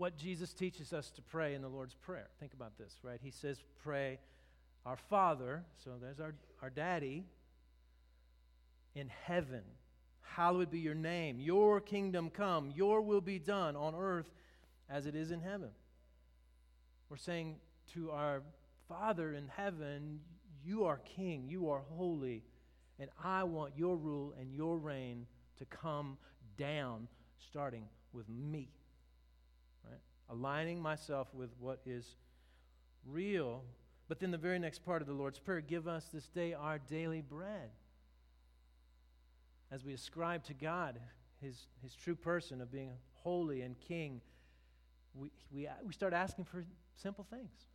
what 0.00 0.16
Jesus 0.16 0.54
teaches 0.54 0.94
us 0.94 1.10
to 1.10 1.20
pray 1.20 1.52
in 1.52 1.60
the 1.60 1.68
Lord's 1.68 1.94
Prayer. 1.94 2.28
Think 2.40 2.54
about 2.54 2.78
this, 2.78 2.94
right? 3.02 3.20
He 3.22 3.30
says, 3.30 3.62
Pray, 3.84 4.18
our 4.86 4.96
Father, 4.96 5.62
so 5.84 5.90
there's 6.00 6.18
our, 6.20 6.34
our 6.62 6.70
daddy, 6.70 7.26
in 8.94 9.10
heaven. 9.26 9.60
Hallowed 10.22 10.70
be 10.70 10.78
your 10.78 10.94
name. 10.94 11.38
Your 11.38 11.82
kingdom 11.82 12.30
come. 12.30 12.72
Your 12.74 13.02
will 13.02 13.20
be 13.20 13.38
done 13.38 13.76
on 13.76 13.94
earth 13.94 14.30
as 14.88 15.04
it 15.04 15.14
is 15.14 15.32
in 15.32 15.40
heaven. 15.42 15.68
We're 17.10 17.18
saying 17.18 17.56
to 17.92 18.10
our 18.10 18.42
Father 18.88 19.34
in 19.34 19.48
heaven, 19.48 20.20
You 20.64 20.84
are 20.84 21.02
king. 21.14 21.44
You 21.46 21.68
are 21.68 21.82
holy. 21.90 22.42
And 22.98 23.10
I 23.22 23.44
want 23.44 23.76
your 23.76 23.98
rule 23.98 24.32
and 24.40 24.50
your 24.50 24.78
reign 24.78 25.26
to 25.58 25.66
come 25.66 26.16
down, 26.56 27.06
starting 27.50 27.84
with 28.14 28.30
me. 28.30 28.70
Aligning 30.30 30.80
myself 30.80 31.28
with 31.34 31.50
what 31.58 31.80
is 31.84 32.16
real 33.04 33.64
but 34.10 34.18
then 34.18 34.32
the 34.32 34.38
very 34.38 34.58
next 34.58 34.84
part 34.84 35.02
of 35.02 35.06
the 35.06 35.14
Lord's 35.14 35.38
Prayer 35.38 35.60
give 35.60 35.86
us 35.86 36.06
this 36.12 36.26
day 36.26 36.52
our 36.52 36.80
daily 36.80 37.20
bread. 37.20 37.70
As 39.70 39.84
we 39.84 39.94
ascribe 39.94 40.42
to 40.46 40.52
God 40.52 40.98
his, 41.40 41.68
his 41.80 41.94
true 41.94 42.16
person 42.16 42.60
of 42.60 42.72
being 42.72 42.90
holy 43.22 43.62
and 43.62 43.78
king, 43.78 44.20
we, 45.14 45.30
we, 45.52 45.68
we 45.86 45.92
start 45.92 46.12
asking 46.12 46.46
for 46.46 46.64
simple 46.96 47.24
things 47.30 47.68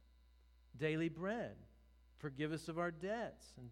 daily 0.78 1.08
bread, 1.08 1.56
forgive 2.18 2.52
us 2.52 2.68
of 2.68 2.78
our 2.78 2.92
debts, 2.92 3.54
and 3.58 3.70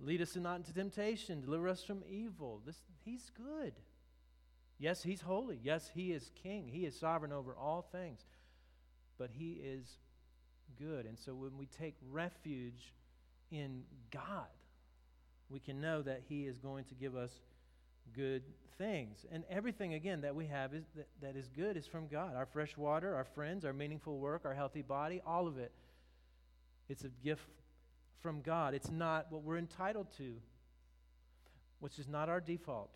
lead 0.00 0.20
us 0.20 0.34
not 0.34 0.56
into 0.56 0.74
temptation, 0.74 1.40
deliver 1.40 1.68
us 1.68 1.84
from 1.84 2.02
evil. 2.10 2.60
This, 2.66 2.82
he's 3.04 3.30
good. 3.36 3.74
Yes, 4.78 5.02
he's 5.02 5.20
holy. 5.20 5.58
Yes, 5.62 5.90
he 5.94 6.12
is 6.12 6.30
king. 6.42 6.68
He 6.68 6.84
is 6.84 6.98
sovereign 6.98 7.32
over 7.32 7.54
all 7.54 7.82
things. 7.92 8.26
But 9.18 9.30
he 9.32 9.60
is 9.62 9.98
good. 10.78 11.06
And 11.06 11.18
so 11.18 11.34
when 11.34 11.56
we 11.56 11.66
take 11.66 11.94
refuge 12.10 12.92
in 13.50 13.82
God, 14.10 14.48
we 15.50 15.60
can 15.60 15.80
know 15.80 16.02
that 16.02 16.22
He 16.28 16.46
is 16.46 16.58
going 16.58 16.84
to 16.86 16.94
give 16.94 17.16
us 17.16 17.32
good 18.14 18.42
things. 18.78 19.24
And 19.30 19.44
everything, 19.50 19.94
again, 19.94 20.22
that 20.22 20.34
we 20.34 20.46
have 20.46 20.74
is, 20.74 20.84
that, 20.96 21.08
that 21.22 21.36
is 21.36 21.48
good 21.48 21.76
is 21.76 21.86
from 21.86 22.08
God. 22.08 22.34
Our 22.34 22.46
fresh 22.46 22.76
water, 22.76 23.14
our 23.14 23.24
friends, 23.24 23.64
our 23.64 23.72
meaningful 23.72 24.18
work, 24.18 24.42
our 24.44 24.54
healthy 24.54 24.82
body, 24.82 25.20
all 25.26 25.46
of 25.46 25.58
it. 25.58 25.72
It's 26.88 27.04
a 27.04 27.08
gift 27.08 27.48
from 28.20 28.40
God. 28.40 28.74
It's 28.74 28.90
not 28.90 29.26
what 29.30 29.42
we're 29.42 29.58
entitled 29.58 30.08
to, 30.18 30.34
which 31.80 31.98
is 31.98 32.08
not 32.08 32.28
our 32.28 32.40
default. 32.40 32.90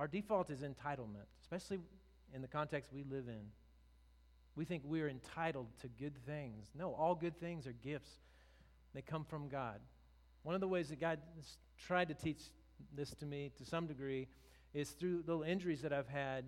Our 0.00 0.08
default 0.08 0.48
is 0.48 0.60
entitlement, 0.60 1.28
especially 1.42 1.78
in 2.34 2.40
the 2.40 2.48
context 2.48 2.90
we 2.90 3.04
live 3.04 3.28
in. 3.28 3.42
We 4.56 4.64
think 4.64 4.82
we're 4.86 5.10
entitled 5.10 5.66
to 5.82 5.88
good 5.88 6.16
things. 6.24 6.68
No, 6.74 6.94
all 6.94 7.14
good 7.14 7.38
things 7.38 7.66
are 7.66 7.74
gifts. 7.84 8.08
They 8.94 9.02
come 9.02 9.26
from 9.26 9.50
God. 9.50 9.78
One 10.42 10.54
of 10.54 10.62
the 10.62 10.68
ways 10.68 10.88
that 10.88 11.02
God 11.02 11.18
has 11.36 11.58
tried 11.76 12.08
to 12.08 12.14
teach 12.14 12.40
this 12.96 13.10
to 13.16 13.26
me 13.26 13.52
to 13.58 13.66
some 13.66 13.86
degree 13.86 14.26
is 14.72 14.88
through 14.88 15.22
little 15.26 15.42
injuries 15.42 15.82
that 15.82 15.92
I've 15.92 16.08
had 16.08 16.46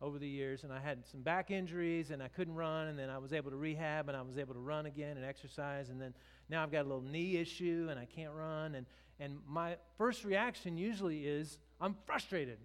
over 0.00 0.18
the 0.18 0.26
years. 0.26 0.64
And 0.64 0.72
I 0.72 0.80
had 0.80 1.06
some 1.06 1.20
back 1.20 1.50
injuries 1.50 2.10
and 2.10 2.22
I 2.22 2.28
couldn't 2.28 2.54
run, 2.54 2.86
and 2.86 2.98
then 2.98 3.10
I 3.10 3.18
was 3.18 3.34
able 3.34 3.50
to 3.50 3.56
rehab 3.58 4.08
and 4.08 4.16
I 4.16 4.22
was 4.22 4.38
able 4.38 4.54
to 4.54 4.60
run 4.60 4.86
again 4.86 5.18
and 5.18 5.26
exercise. 5.26 5.90
And 5.90 6.00
then 6.00 6.14
now 6.48 6.62
I've 6.62 6.72
got 6.72 6.86
a 6.86 6.88
little 6.88 7.02
knee 7.02 7.36
issue 7.36 7.88
and 7.90 8.00
I 8.00 8.06
can't 8.06 8.32
run. 8.32 8.74
And, 8.74 8.86
and 9.20 9.40
my 9.46 9.76
first 9.98 10.24
reaction 10.24 10.78
usually 10.78 11.26
is 11.26 11.58
I'm 11.82 11.96
frustrated. 12.06 12.56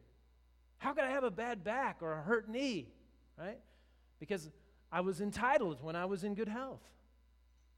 How 0.79 0.93
could 0.93 1.03
I 1.03 1.11
have 1.11 1.23
a 1.23 1.31
bad 1.31 1.63
back 1.63 1.97
or 2.01 2.13
a 2.13 2.21
hurt 2.21 2.49
knee? 2.49 2.87
Right? 3.37 3.59
Because 4.19 4.49
I 4.91 5.01
was 5.01 5.21
entitled 5.21 5.83
when 5.83 5.95
I 5.95 6.05
was 6.05 6.23
in 6.23 6.33
good 6.33 6.49
health. 6.49 6.81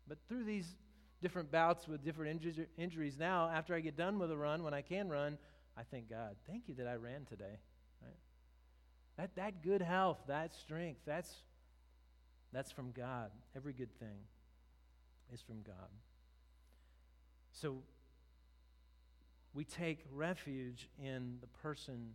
But 0.08 0.17
through 0.27 0.46
these 0.46 0.75
different 1.22 1.51
bouts 1.51 1.88
with 1.88 2.03
different 2.03 2.41
injuries 2.77 3.17
now, 3.20 3.50
after 3.50 3.75
I 3.75 3.79
get 3.79 3.98
done 3.98 4.17
with 4.17 4.31
a 4.31 4.38
run, 4.38 4.63
when 4.63 4.74
I 4.74 4.81
can 4.81 5.10
run, 5.10 5.38
I 5.77 5.84
thank 5.84 6.10
God. 6.10 6.36
Thank 6.48 6.67
you 6.67 6.75
that 6.75 6.88
I 6.88 6.96
ran 6.96 7.25
today. 7.25 7.60
Right? 8.01 8.17
That, 9.17 9.36
that 9.36 9.63
good 9.63 9.81
health, 9.81 10.20
that 10.27 10.53
strength, 10.53 11.01
that's, 11.05 11.34
that's 12.53 12.72
from 12.72 12.91
God. 12.91 13.31
Every 13.55 13.74
good 13.74 13.98
thing 14.00 14.17
is 15.34 15.41
from 15.41 15.62
God. 15.62 15.89
So 17.51 17.77
we 19.53 19.63
take 19.63 20.05
refuge 20.12 20.88
in 21.01 21.38
the 21.41 21.48
person 21.48 22.12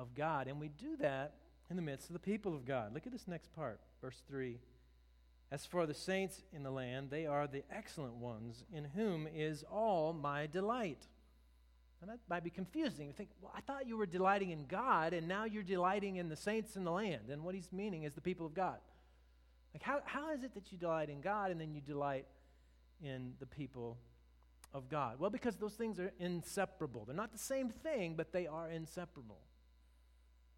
of 0.00 0.14
God, 0.14 0.48
and 0.48 0.58
we 0.58 0.68
do 0.68 0.96
that 0.96 1.34
in 1.68 1.76
the 1.76 1.82
midst 1.82 2.08
of 2.08 2.14
the 2.14 2.18
people 2.18 2.54
of 2.54 2.64
God. 2.64 2.94
Look 2.94 3.06
at 3.06 3.12
this 3.12 3.28
next 3.28 3.54
part, 3.54 3.78
verse 4.00 4.22
3. 4.28 4.58
As 5.52 5.66
for 5.66 5.84
the 5.84 5.94
saints 5.94 6.42
in 6.52 6.62
the 6.62 6.70
land, 6.70 7.10
they 7.10 7.26
are 7.26 7.46
the 7.46 7.64
excellent 7.70 8.14
ones, 8.14 8.64
in 8.72 8.84
whom 8.84 9.28
is 9.32 9.64
all 9.70 10.12
my 10.12 10.46
delight. 10.46 11.06
And 12.00 12.08
that 12.08 12.18
might 12.30 12.44
be 12.44 12.50
confusing. 12.50 13.08
You 13.08 13.12
think, 13.12 13.28
well, 13.42 13.52
I 13.54 13.60
thought 13.60 13.86
you 13.86 13.96
were 13.96 14.06
delighting 14.06 14.50
in 14.50 14.64
God, 14.66 15.12
and 15.12 15.28
now 15.28 15.44
you're 15.44 15.62
delighting 15.62 16.16
in 16.16 16.28
the 16.28 16.36
saints 16.36 16.76
in 16.76 16.84
the 16.84 16.90
land. 16.90 17.28
And 17.30 17.44
what 17.44 17.54
he's 17.54 17.70
meaning 17.72 18.04
is 18.04 18.14
the 18.14 18.22
people 18.22 18.46
of 18.46 18.54
God. 18.54 18.78
Like, 19.74 19.82
how, 19.82 20.00
how 20.04 20.32
is 20.32 20.42
it 20.42 20.54
that 20.54 20.72
you 20.72 20.78
delight 20.78 21.10
in 21.10 21.20
God 21.20 21.50
and 21.50 21.60
then 21.60 21.74
you 21.74 21.80
delight 21.80 22.26
in 23.02 23.34
the 23.38 23.46
people 23.46 23.98
of 24.72 24.88
God? 24.88 25.18
Well, 25.18 25.30
because 25.30 25.56
those 25.56 25.74
things 25.74 26.00
are 26.00 26.12
inseparable. 26.18 27.04
They're 27.04 27.14
not 27.14 27.32
the 27.32 27.38
same 27.38 27.68
thing, 27.68 28.14
but 28.16 28.32
they 28.32 28.46
are 28.46 28.70
inseparable. 28.70 29.38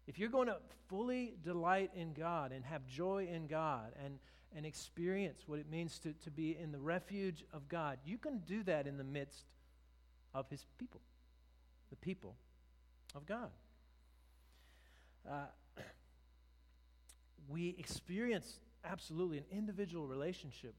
If 0.07 0.19
you're 0.19 0.29
going 0.29 0.47
to 0.47 0.57
fully 0.89 1.35
delight 1.43 1.91
in 1.95 2.13
God 2.13 2.51
and 2.51 2.63
have 2.65 2.85
joy 2.85 3.27
in 3.31 3.47
God 3.47 3.93
and, 4.03 4.19
and 4.55 4.65
experience 4.65 5.43
what 5.47 5.59
it 5.59 5.69
means 5.69 5.97
to, 5.99 6.13
to 6.23 6.31
be 6.31 6.57
in 6.57 6.71
the 6.71 6.79
refuge 6.79 7.43
of 7.53 7.69
God, 7.69 7.99
you 8.05 8.17
can 8.17 8.39
do 8.39 8.63
that 8.63 8.85
in 8.85 8.97
the 8.97 9.03
midst 9.03 9.45
of 10.33 10.49
His 10.49 10.65
people, 10.77 11.01
the 11.89 11.95
people 11.95 12.35
of 13.15 13.25
God. 13.25 13.49
Uh, 15.29 15.45
we 17.47 17.75
experience 17.79 18.59
absolutely 18.83 19.37
an 19.37 19.45
individual 19.51 20.05
relationship 20.05 20.75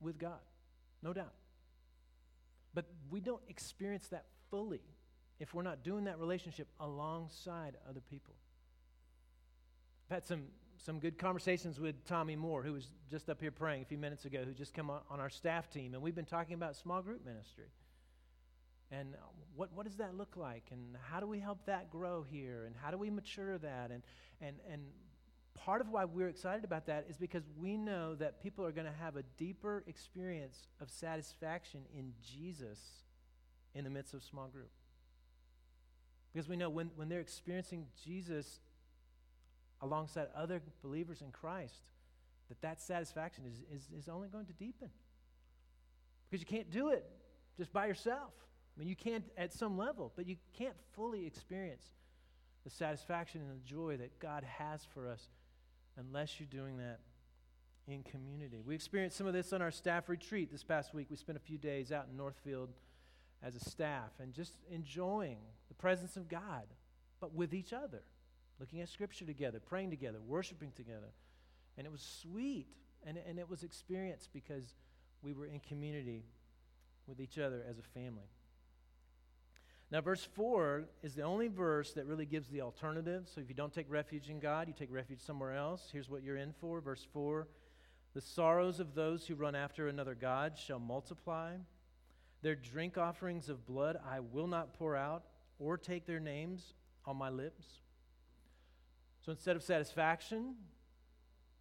with 0.00 0.18
God, 0.18 0.40
no 1.02 1.12
doubt. 1.12 1.34
But 2.72 2.86
we 3.10 3.20
don't 3.20 3.42
experience 3.48 4.08
that 4.08 4.24
fully 4.50 4.80
if 5.40 5.54
we're 5.54 5.62
not 5.62 5.82
doing 5.82 6.04
that 6.04 6.18
relationship 6.18 6.68
alongside 6.78 7.76
other 7.88 8.00
people. 8.00 8.34
I've 10.08 10.16
had 10.16 10.24
some, 10.24 10.44
some 10.76 11.00
good 11.00 11.18
conversations 11.18 11.80
with 11.80 12.04
Tommy 12.04 12.36
Moore, 12.36 12.62
who 12.62 12.74
was 12.74 12.86
just 13.10 13.30
up 13.30 13.40
here 13.40 13.50
praying 13.50 13.82
a 13.82 13.84
few 13.86 13.98
minutes 13.98 14.26
ago, 14.26 14.44
who 14.44 14.52
just 14.52 14.74
come 14.74 14.90
on, 14.90 15.00
on 15.10 15.18
our 15.18 15.30
staff 15.30 15.70
team, 15.70 15.94
and 15.94 16.02
we've 16.02 16.14
been 16.14 16.26
talking 16.26 16.54
about 16.54 16.76
small 16.76 17.00
group 17.00 17.24
ministry. 17.24 17.72
And 18.92 19.14
uh, 19.14 19.18
what, 19.56 19.72
what 19.72 19.86
does 19.86 19.96
that 19.96 20.16
look 20.16 20.36
like? 20.36 20.64
And 20.70 20.96
how 21.10 21.20
do 21.20 21.26
we 21.26 21.38
help 21.38 21.64
that 21.66 21.90
grow 21.90 22.24
here? 22.28 22.64
And 22.66 22.74
how 22.76 22.90
do 22.90 22.98
we 22.98 23.08
mature 23.08 23.56
that? 23.58 23.90
And, 23.90 24.02
and, 24.40 24.56
and 24.70 24.82
part 25.54 25.80
of 25.80 25.88
why 25.88 26.04
we're 26.04 26.28
excited 26.28 26.64
about 26.64 26.86
that 26.86 27.06
is 27.08 27.16
because 27.16 27.44
we 27.56 27.76
know 27.76 28.14
that 28.16 28.42
people 28.42 28.66
are 28.66 28.72
going 28.72 28.86
to 28.86 28.98
have 29.00 29.16
a 29.16 29.22
deeper 29.38 29.84
experience 29.86 30.68
of 30.80 30.90
satisfaction 30.90 31.82
in 31.96 32.12
Jesus 32.22 32.80
in 33.74 33.84
the 33.84 33.90
midst 33.90 34.12
of 34.12 34.22
small 34.22 34.48
group. 34.48 34.70
Because 36.32 36.48
we 36.48 36.56
know 36.56 36.70
when, 36.70 36.90
when 36.96 37.08
they're 37.08 37.20
experiencing 37.20 37.86
Jesus 38.04 38.60
alongside 39.80 40.28
other 40.34 40.62
believers 40.82 41.22
in 41.22 41.30
Christ, 41.32 41.82
that 42.48 42.60
that 42.62 42.80
satisfaction 42.80 43.44
is, 43.46 43.62
is, 43.74 43.88
is 43.96 44.08
only 44.08 44.28
going 44.28 44.46
to 44.46 44.52
deepen. 44.52 44.90
Because 46.28 46.40
you 46.40 46.46
can't 46.46 46.70
do 46.70 46.90
it 46.90 47.04
just 47.56 47.72
by 47.72 47.86
yourself. 47.86 48.32
I 48.76 48.78
mean, 48.78 48.88
you 48.88 48.96
can't 48.96 49.24
at 49.36 49.52
some 49.52 49.76
level, 49.76 50.12
but 50.14 50.26
you 50.26 50.36
can't 50.56 50.76
fully 50.94 51.26
experience 51.26 51.84
the 52.64 52.70
satisfaction 52.70 53.40
and 53.40 53.50
the 53.50 53.66
joy 53.66 53.96
that 53.96 54.18
God 54.20 54.44
has 54.44 54.84
for 54.94 55.08
us 55.08 55.22
unless 55.96 56.38
you're 56.38 56.48
doing 56.48 56.76
that 56.78 57.00
in 57.88 58.02
community. 58.02 58.62
We 58.64 58.74
experienced 58.74 59.16
some 59.16 59.26
of 59.26 59.32
this 59.32 59.52
on 59.52 59.62
our 59.62 59.70
staff 59.70 60.08
retreat 60.08 60.52
this 60.52 60.62
past 60.62 60.94
week. 60.94 61.08
We 61.10 61.16
spent 61.16 61.36
a 61.36 61.40
few 61.40 61.58
days 61.58 61.90
out 61.90 62.06
in 62.10 62.16
Northfield 62.16 62.70
as 63.42 63.56
a 63.56 63.60
staff 63.60 64.10
and 64.20 64.32
just 64.32 64.54
enjoying 64.70 65.38
the 65.70 65.74
presence 65.74 66.18
of 66.18 66.28
God, 66.28 66.64
but 67.20 67.34
with 67.34 67.54
each 67.54 67.72
other, 67.72 68.02
looking 68.58 68.82
at 68.82 68.90
Scripture 68.90 69.24
together, 69.24 69.58
praying 69.58 69.88
together, 69.88 70.18
worshiping 70.20 70.72
together. 70.76 71.14
And 71.78 71.86
it 71.86 71.90
was 71.90 72.02
sweet, 72.20 72.66
and, 73.06 73.16
and 73.16 73.38
it 73.38 73.48
was 73.48 73.62
experienced 73.62 74.30
because 74.34 74.74
we 75.22 75.32
were 75.32 75.46
in 75.46 75.60
community 75.60 76.24
with 77.06 77.20
each 77.20 77.38
other 77.38 77.64
as 77.68 77.78
a 77.78 77.82
family. 77.82 78.28
Now, 79.90 80.00
verse 80.00 80.28
4 80.36 80.84
is 81.02 81.14
the 81.14 81.22
only 81.22 81.48
verse 81.48 81.92
that 81.94 82.06
really 82.06 82.26
gives 82.26 82.48
the 82.48 82.60
alternative. 82.60 83.28
So, 83.32 83.40
if 83.40 83.48
you 83.48 83.56
don't 83.56 83.72
take 83.72 83.90
refuge 83.90 84.28
in 84.28 84.38
God, 84.38 84.68
you 84.68 84.74
take 84.76 84.92
refuge 84.92 85.20
somewhere 85.20 85.54
else. 85.54 85.88
Here's 85.92 86.08
what 86.08 86.22
you're 86.22 86.36
in 86.36 86.52
for. 86.60 86.80
Verse 86.80 87.06
4 87.12 87.48
The 88.14 88.20
sorrows 88.20 88.78
of 88.78 88.94
those 88.94 89.26
who 89.26 89.34
run 89.34 89.56
after 89.56 89.88
another 89.88 90.14
God 90.14 90.56
shall 90.56 90.78
multiply. 90.78 91.54
Their 92.42 92.54
drink 92.54 92.98
offerings 92.98 93.48
of 93.48 93.66
blood 93.66 93.98
I 94.08 94.20
will 94.20 94.46
not 94.46 94.74
pour 94.74 94.96
out, 94.96 95.24
or 95.60 95.78
take 95.78 96.06
their 96.06 96.18
names 96.18 96.74
on 97.06 97.16
my 97.16 97.30
lips. 97.30 97.64
So, 99.24 99.30
instead 99.30 99.54
of 99.54 99.62
satisfaction, 99.62 100.54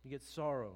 you 0.04 0.10
get 0.10 0.24
sorrow. 0.24 0.74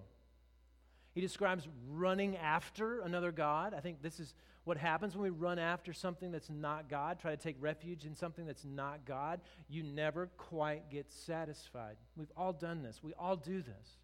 He 1.15 1.21
describes 1.21 1.67
running 1.89 2.37
after 2.37 2.99
another 2.99 3.31
God. 3.31 3.73
I 3.73 3.79
think 3.79 4.01
this 4.01 4.19
is 4.19 4.35
what 4.65 4.77
happens 4.77 5.15
when 5.15 5.23
we 5.23 5.29
run 5.29 5.59
after 5.59 5.93
something 5.93 6.31
that's 6.31 6.49
not 6.49 6.89
God, 6.89 7.19
try 7.19 7.31
to 7.31 7.37
take 7.37 7.57
refuge 7.59 8.05
in 8.05 8.15
something 8.15 8.45
that's 8.45 8.65
not 8.65 9.05
God. 9.05 9.41
You 9.67 9.83
never 9.83 10.27
quite 10.37 10.89
get 10.89 11.11
satisfied. 11.11 11.97
We've 12.15 12.31
all 12.37 12.53
done 12.53 12.83
this, 12.83 13.01
we 13.01 13.13
all 13.13 13.35
do 13.35 13.61
this. 13.61 13.97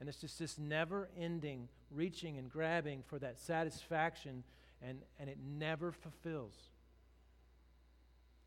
And 0.00 0.08
it's 0.08 0.18
just 0.18 0.38
this 0.38 0.58
never 0.58 1.08
ending 1.16 1.68
reaching 1.94 2.38
and 2.38 2.50
grabbing 2.50 3.02
for 3.06 3.18
that 3.18 3.38
satisfaction, 3.38 4.42
and, 4.80 4.98
and 5.20 5.28
it 5.28 5.38
never 5.44 5.92
fulfills. 5.92 6.54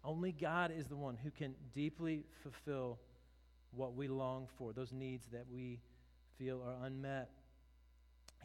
Only 0.05 0.31
God 0.31 0.71
is 0.75 0.88
the 0.88 0.95
one 0.95 1.17
who 1.21 1.31
can 1.31 1.55
deeply 1.74 2.25
fulfill 2.43 3.00
what 3.71 3.95
we 3.95 4.07
long 4.07 4.48
for, 4.57 4.72
those 4.72 4.94
needs 4.94 5.27
that 5.33 5.46
we 5.51 5.79
feel 6.37 6.61
are 6.65 6.85
unmet 6.85 7.29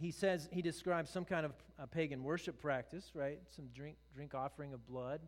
he 0.00 0.10
says 0.10 0.48
he 0.50 0.62
describes 0.62 1.10
some 1.10 1.24
kind 1.24 1.44
of 1.44 1.52
uh, 1.78 1.86
pagan 1.86 2.24
worship 2.24 2.60
practice, 2.60 3.10
right? 3.14 3.38
Some 3.54 3.66
drink 3.74 3.96
drink 4.14 4.34
offering 4.34 4.72
of 4.72 4.86
blood. 4.86 5.20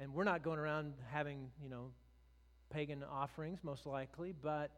And 0.00 0.12
we're 0.12 0.24
not 0.24 0.42
going 0.42 0.58
around 0.58 0.94
having, 1.10 1.50
you 1.62 1.68
know, 1.68 1.90
pagan 2.70 3.04
offerings 3.10 3.60
most 3.62 3.86
likely, 3.86 4.32
but 4.32 4.70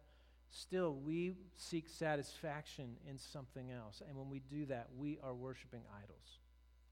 still 0.50 0.94
we 0.94 1.34
seek 1.56 1.88
satisfaction 1.88 2.96
in 3.08 3.18
something 3.18 3.70
else. 3.70 4.02
And 4.06 4.16
when 4.16 4.30
we 4.30 4.40
do 4.50 4.66
that, 4.66 4.88
we 4.96 5.18
are 5.22 5.34
worshiping 5.34 5.82
idols. 6.02 6.38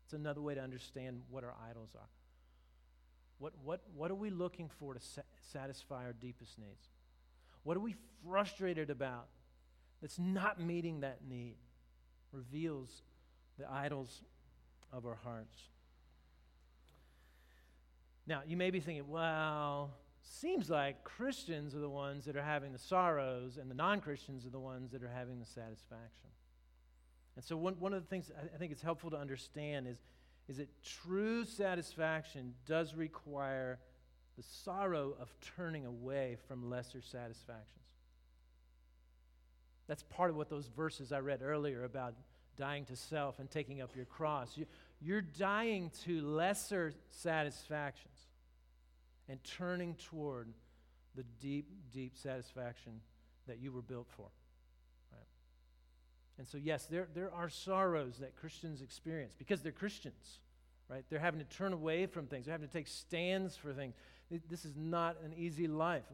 It's 0.04 0.14
another 0.14 0.40
way 0.40 0.54
to 0.54 0.60
understand 0.60 1.22
what 1.30 1.44
our 1.44 1.54
idols 1.70 1.90
are. 1.94 2.08
What, 3.38 3.52
what, 3.64 3.80
what 3.94 4.10
are 4.10 4.16
we 4.16 4.30
looking 4.30 4.68
for 4.78 4.94
to 4.94 5.00
sa- 5.00 5.22
satisfy 5.52 6.04
our 6.04 6.12
deepest 6.12 6.58
needs? 6.58 6.88
What 7.62 7.76
are 7.76 7.80
we 7.80 7.94
frustrated 8.24 8.90
about 8.90 9.26
that's 10.00 10.18
not 10.18 10.60
meeting 10.60 11.00
that 11.00 11.18
need? 11.28 11.56
reveals 12.32 13.02
the 13.58 13.70
idols 13.70 14.22
of 14.92 15.06
our 15.06 15.18
hearts. 15.22 15.56
Now, 18.26 18.42
you 18.46 18.56
may 18.56 18.70
be 18.70 18.80
thinking, 18.80 19.08
well, 19.08 19.90
seems 20.22 20.68
like 20.68 21.02
Christians 21.02 21.74
are 21.74 21.80
the 21.80 21.88
ones 21.88 22.26
that 22.26 22.36
are 22.36 22.42
having 22.42 22.72
the 22.72 22.78
sorrows, 22.78 23.56
and 23.56 23.70
the 23.70 23.74
non 23.74 24.00
Christians 24.00 24.44
are 24.44 24.50
the 24.50 24.60
ones 24.60 24.92
that 24.92 25.02
are 25.02 25.12
having 25.14 25.40
the 25.40 25.46
satisfaction. 25.46 26.28
And 27.36 27.44
so, 27.44 27.56
one, 27.56 27.74
one 27.78 27.94
of 27.94 28.02
the 28.02 28.08
things 28.08 28.30
I 28.54 28.58
think 28.58 28.72
it's 28.72 28.82
helpful 28.82 29.10
to 29.10 29.16
understand 29.16 29.86
is, 29.88 30.02
is 30.48 30.56
that 30.56 30.68
true 30.82 31.44
satisfaction 31.44 32.54
does 32.66 32.94
require 32.94 33.78
the 34.36 34.42
sorrow 34.42 35.14
of 35.20 35.32
turning 35.56 35.84
away 35.84 36.36
from 36.46 36.70
lesser 36.70 37.02
satisfactions. 37.02 37.66
That's 39.88 40.02
part 40.04 40.30
of 40.30 40.36
what 40.36 40.48
those 40.48 40.68
verses 40.68 41.12
I 41.12 41.20
read 41.20 41.42
earlier 41.42 41.84
about 41.84 42.14
dying 42.56 42.84
to 42.86 42.96
self 42.96 43.38
and 43.38 43.50
taking 43.50 43.80
up 43.80 43.94
your 43.94 44.04
cross. 44.04 44.58
You're 45.00 45.22
dying 45.22 45.90
to 46.04 46.20
lesser 46.22 46.92
satisfactions 47.10 48.18
and 49.28 49.42
turning 49.44 49.94
toward 49.94 50.48
the 51.14 51.24
deep, 51.40 51.66
deep 51.92 52.16
satisfaction 52.16 53.00
that 53.46 53.58
you 53.58 53.72
were 53.72 53.82
built 53.82 54.08
for. 54.16 54.28
And 56.38 56.46
so, 56.46 56.56
yes, 56.56 56.86
there, 56.86 57.08
there 57.14 57.32
are 57.34 57.48
sorrows 57.48 58.18
that 58.18 58.36
Christians 58.36 58.80
experience 58.80 59.34
because 59.36 59.60
they're 59.60 59.72
Christians, 59.72 60.38
right? 60.88 61.04
They're 61.10 61.18
having 61.18 61.40
to 61.40 61.46
turn 61.46 61.72
away 61.72 62.06
from 62.06 62.26
things, 62.26 62.46
they're 62.46 62.54
having 62.54 62.68
to 62.68 62.72
take 62.72 62.86
stands 62.86 63.56
for 63.56 63.72
things. 63.72 63.94
This 64.48 64.64
is 64.64 64.74
not 64.76 65.16
an 65.24 65.34
easy 65.36 65.66
life. 65.66 66.04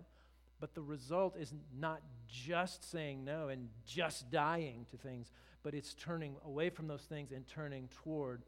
But 0.60 0.74
the 0.74 0.82
result 0.82 1.36
is 1.36 1.52
not 1.78 2.00
just 2.26 2.90
saying 2.90 3.24
no 3.24 3.48
and 3.48 3.68
just 3.86 4.30
dying 4.30 4.86
to 4.90 4.96
things, 4.96 5.30
but 5.62 5.74
it's 5.74 5.94
turning 5.94 6.36
away 6.44 6.70
from 6.70 6.86
those 6.86 7.02
things 7.02 7.32
and 7.32 7.46
turning 7.46 7.88
toward 8.02 8.42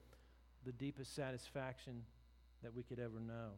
the 0.65 0.73
deepest 0.73 1.15
satisfaction 1.15 2.03
that 2.62 2.75
we 2.75 2.83
could 2.83 2.99
ever 2.99 3.21
know. 3.21 3.51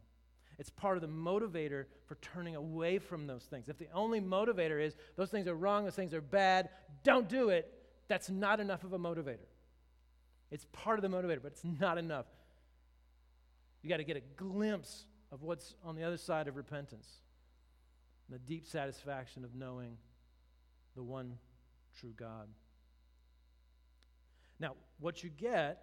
It's 0.59 0.71
part 0.71 0.97
of 0.97 1.03
the 1.03 1.09
motivator 1.09 1.85
for 2.07 2.17
turning 2.17 2.57
away 2.57 2.99
from 2.99 3.27
those 3.27 3.45
things. 3.45 3.69
If 3.69 3.79
the 3.79 3.89
only 3.95 4.21
motivator 4.21 4.83
is 4.83 4.97
those 5.15 5.31
things 5.31 5.47
are 5.47 5.55
wrong, 5.55 5.85
those 5.85 5.95
things 5.95 6.13
are 6.13 6.21
bad, 6.21 6.71
don't 7.05 7.29
do 7.29 7.51
it, 7.51 7.73
that's 8.09 8.31
not 8.31 8.61
enough 8.61 8.85
of 8.85 8.93
a 8.93 8.99
motivator. 8.99 9.47
It's 10.51 10.67
part 10.73 10.99
of 10.99 11.03
the 11.03 11.15
motivator, 11.15 11.43
but 11.43 11.53
it's 11.53 11.65
not 11.81 11.99
enough. 11.99 12.27
You 13.83 13.89
got 13.89 13.99
to 13.99 14.05
get 14.05 14.17
a 14.17 14.23
glimpse 14.37 15.05
of 15.31 15.43
what's 15.43 15.75
on 15.85 15.95
the 15.95 16.03
other 16.03 16.17
side 16.17 16.49
of 16.49 16.57
repentance 16.57 17.07
the 18.31 18.39
deep 18.39 18.67
satisfaction 18.67 19.45
of 19.45 19.55
knowing 19.55 19.97
the 20.95 21.03
one 21.03 21.39
true 21.99 22.13
God. 22.17 22.49
Now, 24.61 24.75
what 25.01 25.23
you 25.23 25.31
get 25.31 25.83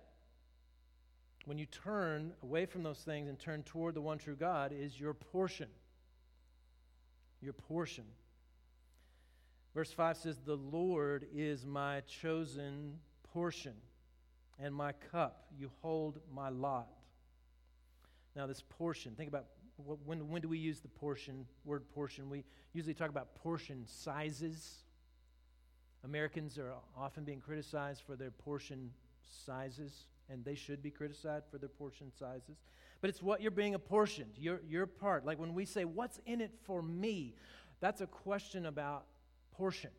when 1.46 1.58
you 1.58 1.66
turn 1.66 2.34
away 2.44 2.66
from 2.66 2.84
those 2.84 3.00
things 3.00 3.30
and 3.30 3.40
turn 3.40 3.64
toward 3.64 3.96
the 3.96 4.02
one 4.02 4.18
true 4.18 4.36
God 4.36 4.74
is 4.78 5.00
your 5.00 5.14
portion. 5.14 5.70
Your 7.42 7.54
portion. 7.54 8.06
Verse 9.76 9.92
5 9.92 10.16
says, 10.16 10.38
The 10.40 10.56
Lord 10.56 11.28
is 11.36 11.66
my 11.66 12.00
chosen 12.02 12.98
portion 13.34 13.74
and 14.58 14.74
my 14.74 14.94
cup. 15.12 15.48
You 15.60 15.70
hold 15.82 16.20
my 16.34 16.48
lot. 16.48 16.88
Now, 18.38 18.48
this 18.48 18.64
portion, 18.68 19.14
think 19.16 19.28
about 19.28 19.48
when, 20.06 20.30
when 20.30 20.42
do 20.42 20.48
we 20.48 20.58
use 20.58 20.80
the 20.80 20.88
portion, 20.88 21.46
word 21.66 21.84
portion? 21.94 22.30
We 22.30 22.46
usually 22.72 22.94
talk 22.94 23.10
about 23.10 23.36
portion 23.36 23.84
sizes. 23.86 24.84
Americans 26.06 26.58
are 26.58 26.74
often 26.98 27.26
being 27.26 27.42
criticized 27.42 28.04
for 28.06 28.16
their 28.16 28.32
portion 28.32 28.92
sizes, 29.46 30.08
and 30.30 30.46
they 30.46 30.56
should 30.56 30.82
be 30.82 30.92
criticized 30.92 31.48
for 31.52 31.58
their 31.58 31.68
portion 31.68 32.10
sizes. 32.18 32.64
But 33.02 33.10
it's 33.10 33.22
what 33.22 33.42
you're 33.42 33.52
being 33.52 33.76
apportioned, 33.76 34.32
your, 34.38 34.62
your 34.66 34.86
part. 34.86 35.26
Like 35.26 35.38
when 35.38 35.54
we 35.54 35.66
say, 35.66 35.84
What's 35.84 36.22
in 36.26 36.40
it 36.40 36.52
for 36.64 36.82
me? 36.82 37.36
That's 37.82 38.00
a 38.00 38.08
question 38.08 38.68
about 38.68 39.06
portion. 39.58 39.92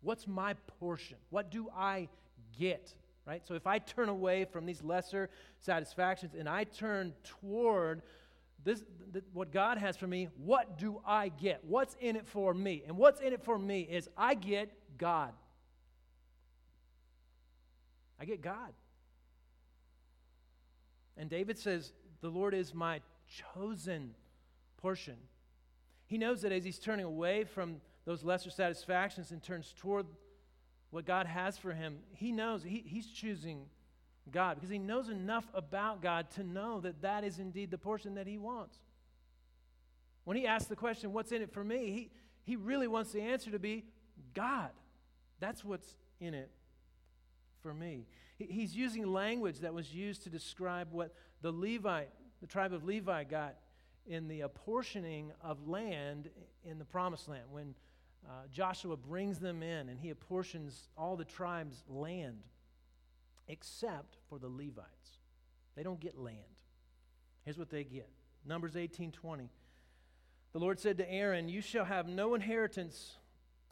What's 0.00 0.26
my 0.26 0.54
portion? 0.80 1.18
What 1.30 1.50
do 1.50 1.68
I 1.74 2.08
get 2.58 2.94
right? 3.26 3.46
So 3.46 3.54
if 3.54 3.66
I 3.66 3.78
turn 3.78 4.08
away 4.08 4.44
from 4.44 4.66
these 4.66 4.82
lesser 4.82 5.30
satisfactions 5.60 6.34
and 6.38 6.48
I 6.48 6.64
turn 6.64 7.12
toward 7.24 8.02
this, 8.64 8.82
th- 9.12 9.24
what 9.32 9.52
God 9.52 9.78
has 9.78 9.96
for 9.96 10.06
me, 10.06 10.28
what 10.36 10.78
do 10.78 11.00
I 11.06 11.28
get? 11.28 11.60
What's 11.64 11.96
in 12.00 12.16
it 12.16 12.26
for 12.26 12.54
me? 12.54 12.82
And 12.86 12.96
what's 12.96 13.20
in 13.20 13.32
it 13.32 13.42
for 13.42 13.58
me 13.58 13.82
is 13.82 14.08
I 14.16 14.34
get 14.34 14.72
God. 14.98 15.32
I 18.20 18.24
get 18.24 18.40
God. 18.40 18.72
And 21.16 21.28
David 21.28 21.58
says, 21.58 21.92
The 22.20 22.28
Lord 22.28 22.54
is 22.54 22.72
my 22.72 23.00
chosen 23.54 24.14
portion. 24.76 25.16
He 26.06 26.18
knows 26.18 26.42
that 26.42 26.52
as 26.52 26.64
he's 26.64 26.78
turning 26.78 27.06
away 27.06 27.44
from 27.44 27.80
those 28.04 28.24
lesser 28.24 28.50
satisfactions 28.50 29.30
and 29.30 29.42
turns 29.42 29.74
toward 29.76 30.06
what 30.90 31.06
God 31.06 31.26
has 31.26 31.56
for 31.56 31.72
him, 31.72 31.98
he 32.12 32.32
knows 32.32 32.62
he, 32.62 32.84
he's 32.86 33.06
choosing 33.06 33.66
God 34.30 34.56
because 34.56 34.70
he 34.70 34.78
knows 34.78 35.08
enough 35.08 35.46
about 35.54 36.02
God 36.02 36.30
to 36.32 36.44
know 36.44 36.80
that 36.80 37.02
that 37.02 37.24
is 37.24 37.38
indeed 37.38 37.70
the 37.70 37.78
portion 37.78 38.14
that 38.14 38.26
he 38.26 38.38
wants. 38.38 38.76
When 40.24 40.36
he 40.36 40.46
asks 40.46 40.68
the 40.68 40.76
question, 40.76 41.12
What's 41.12 41.32
in 41.32 41.42
it 41.42 41.52
for 41.52 41.64
me? 41.64 41.90
he, 41.90 42.10
he 42.44 42.56
really 42.56 42.88
wants 42.88 43.12
the 43.12 43.20
answer 43.20 43.50
to 43.50 43.58
be 43.58 43.84
God. 44.34 44.70
That's 45.40 45.64
what's 45.64 45.96
in 46.20 46.34
it 46.34 46.50
for 47.62 47.72
me. 47.72 48.06
He, 48.36 48.46
he's 48.46 48.76
using 48.76 49.12
language 49.12 49.60
that 49.60 49.74
was 49.74 49.92
used 49.92 50.24
to 50.24 50.30
describe 50.30 50.88
what 50.92 51.14
the 51.40 51.52
Levite, 51.52 52.10
the 52.40 52.46
tribe 52.46 52.72
of 52.72 52.84
Levi, 52.84 53.24
got 53.24 53.56
in 54.06 54.28
the 54.28 54.40
apportioning 54.40 55.32
of 55.42 55.68
land 55.68 56.28
in 56.64 56.78
the 56.78 56.84
promised 56.84 57.28
land 57.28 57.44
when 57.50 57.74
uh, 58.26 58.46
Joshua 58.52 58.96
brings 58.96 59.38
them 59.38 59.62
in 59.62 59.88
and 59.88 59.98
he 59.98 60.10
apportions 60.10 60.88
all 60.96 61.16
the 61.16 61.24
tribes' 61.24 61.82
land 61.88 62.42
except 63.48 64.16
for 64.28 64.38
the 64.38 64.48
Levites. 64.48 65.18
They 65.74 65.82
don't 65.82 66.00
get 66.00 66.18
land. 66.18 66.36
Here's 67.44 67.58
what 67.58 67.70
they 67.70 67.84
get 67.84 68.08
Numbers 68.44 68.76
18 68.76 69.12
20. 69.12 69.48
The 70.52 70.58
Lord 70.58 70.78
said 70.78 70.98
to 70.98 71.10
Aaron, 71.10 71.48
You 71.48 71.60
shall 71.60 71.84
have 71.84 72.08
no 72.08 72.34
inheritance 72.34 73.16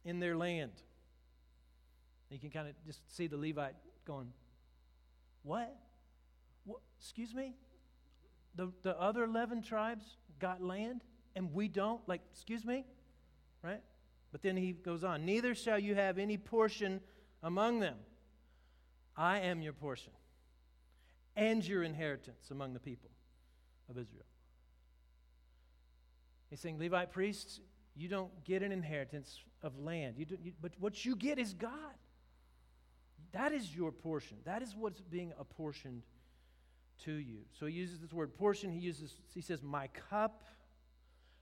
in 0.04 0.18
their 0.18 0.36
land. 0.36 0.72
You 2.30 2.38
can 2.38 2.50
kind 2.50 2.68
of 2.68 2.74
just 2.86 3.00
see 3.14 3.26
the 3.26 3.36
Levite 3.36 3.74
going, 4.06 4.32
What? 5.42 5.76
what? 6.64 6.80
Excuse 6.98 7.34
me? 7.34 7.54
The, 8.56 8.72
the 8.82 8.98
other 9.00 9.24
11 9.24 9.62
tribes 9.62 10.04
got 10.38 10.62
land 10.62 11.02
and 11.36 11.52
we 11.52 11.68
don't? 11.68 12.00
Like, 12.08 12.22
excuse 12.32 12.64
me? 12.64 12.84
Right? 13.62 13.82
But 14.32 14.42
then 14.42 14.56
he 14.56 14.72
goes 14.72 15.04
on, 15.04 15.24
Neither 15.24 15.54
shall 15.54 15.78
you 15.78 15.94
have 15.94 16.18
any 16.18 16.36
portion 16.36 17.00
among 17.42 17.80
them. 17.80 17.96
I 19.16 19.40
am 19.40 19.60
your 19.60 19.72
portion 19.72 20.12
and 21.36 21.66
your 21.66 21.82
inheritance 21.82 22.50
among 22.50 22.74
the 22.74 22.80
people 22.80 23.10
of 23.88 23.98
Israel. 23.98 24.24
He's 26.48 26.60
saying, 26.60 26.78
Levite 26.78 27.12
priests, 27.12 27.60
you 27.96 28.08
don't 28.08 28.44
get 28.44 28.62
an 28.62 28.72
inheritance 28.72 29.40
of 29.62 29.78
land. 29.78 30.14
You, 30.16 30.26
you 30.42 30.52
but 30.60 30.72
what 30.78 31.04
you 31.04 31.16
get 31.16 31.38
is 31.38 31.54
God. 31.54 31.70
That 33.32 33.52
is 33.52 33.74
your 33.74 33.92
portion. 33.92 34.38
That 34.44 34.62
is 34.62 34.74
what's 34.74 35.00
being 35.00 35.32
apportioned 35.38 36.02
to 37.04 37.12
you. 37.12 37.38
So 37.58 37.66
he 37.66 37.74
uses 37.74 38.00
this 38.00 38.12
word 38.12 38.34
portion. 38.34 38.72
He 38.72 38.80
uses, 38.80 39.14
he 39.34 39.40
says, 39.40 39.62
my 39.62 39.88
cup. 40.10 40.42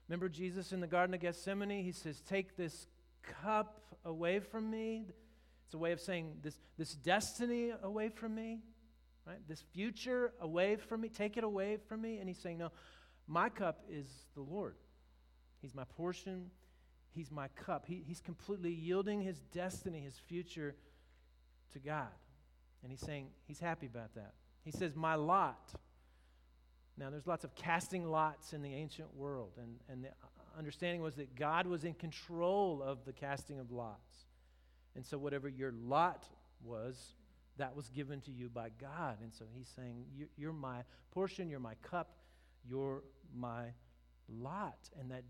Remember 0.09 0.27
Jesus 0.27 0.73
in 0.73 0.79
the 0.79 0.87
Garden 0.87 1.13
of 1.13 1.21
Gethsemane? 1.21 1.83
He 1.83 1.91
says, 1.91 2.19
Take 2.21 2.57
this 2.57 2.87
cup 3.43 3.79
away 4.03 4.39
from 4.39 4.69
me. 4.69 5.05
It's 5.65 5.75
a 5.75 5.77
way 5.77 5.91
of 5.91 6.01
saying 6.01 6.37
this, 6.41 6.59
this 6.79 6.95
destiny 6.95 7.71
away 7.83 8.09
from 8.09 8.33
me, 8.33 8.59
right? 9.27 9.37
This 9.47 9.61
future 9.71 10.33
away 10.41 10.77
from 10.77 11.01
me. 11.01 11.09
Take 11.09 11.37
it 11.37 11.43
away 11.43 11.77
from 11.87 12.01
me. 12.01 12.17
And 12.17 12.27
he's 12.27 12.39
saying, 12.39 12.57
No, 12.57 12.71
my 13.27 13.49
cup 13.49 13.83
is 13.87 14.07
the 14.33 14.41
Lord. 14.41 14.73
He's 15.61 15.75
my 15.75 15.83
portion. 15.83 16.49
He's 17.11 17.29
my 17.29 17.47
cup. 17.49 17.85
He, 17.85 18.03
he's 18.07 18.19
completely 18.19 18.71
yielding 18.71 19.21
his 19.21 19.39
destiny, 19.53 19.99
his 19.99 20.17
future 20.17 20.75
to 21.73 21.79
God. 21.79 22.07
And 22.81 22.91
he's 22.91 23.01
saying 23.01 23.27
he's 23.45 23.59
happy 23.59 23.85
about 23.85 24.15
that. 24.15 24.33
He 24.63 24.71
says, 24.71 24.95
My 24.95 25.13
lot. 25.13 25.71
Now, 26.99 27.09
there's 27.09 27.27
lots 27.27 27.45
of 27.45 27.55
casting 27.55 28.05
lots 28.05 28.51
in 28.51 28.61
the 28.61 28.73
ancient 28.73 29.15
world, 29.15 29.53
and, 29.57 29.79
and 29.87 30.03
the 30.03 30.09
understanding 30.57 31.01
was 31.01 31.15
that 31.15 31.33
God 31.33 31.65
was 31.65 31.85
in 31.85 31.93
control 31.93 32.83
of 32.83 33.05
the 33.05 33.13
casting 33.13 33.57
of 33.57 33.71
lots. 33.71 34.25
And 34.95 35.05
so, 35.05 35.17
whatever 35.17 35.47
your 35.47 35.71
lot 35.71 36.25
was, 36.61 37.13
that 37.57 37.73
was 37.73 37.89
given 37.89 38.19
to 38.21 38.31
you 38.31 38.49
by 38.49 38.69
God. 38.81 39.17
And 39.21 39.33
so, 39.33 39.45
he's 39.55 39.69
saying, 39.75 40.03
You're 40.35 40.51
my 40.51 40.81
portion, 41.11 41.49
you're 41.49 41.61
my 41.61 41.75
cup, 41.81 42.17
you're 42.67 43.03
my 43.33 43.67
lot. 44.27 44.89
And 44.99 45.09
that 45.11 45.23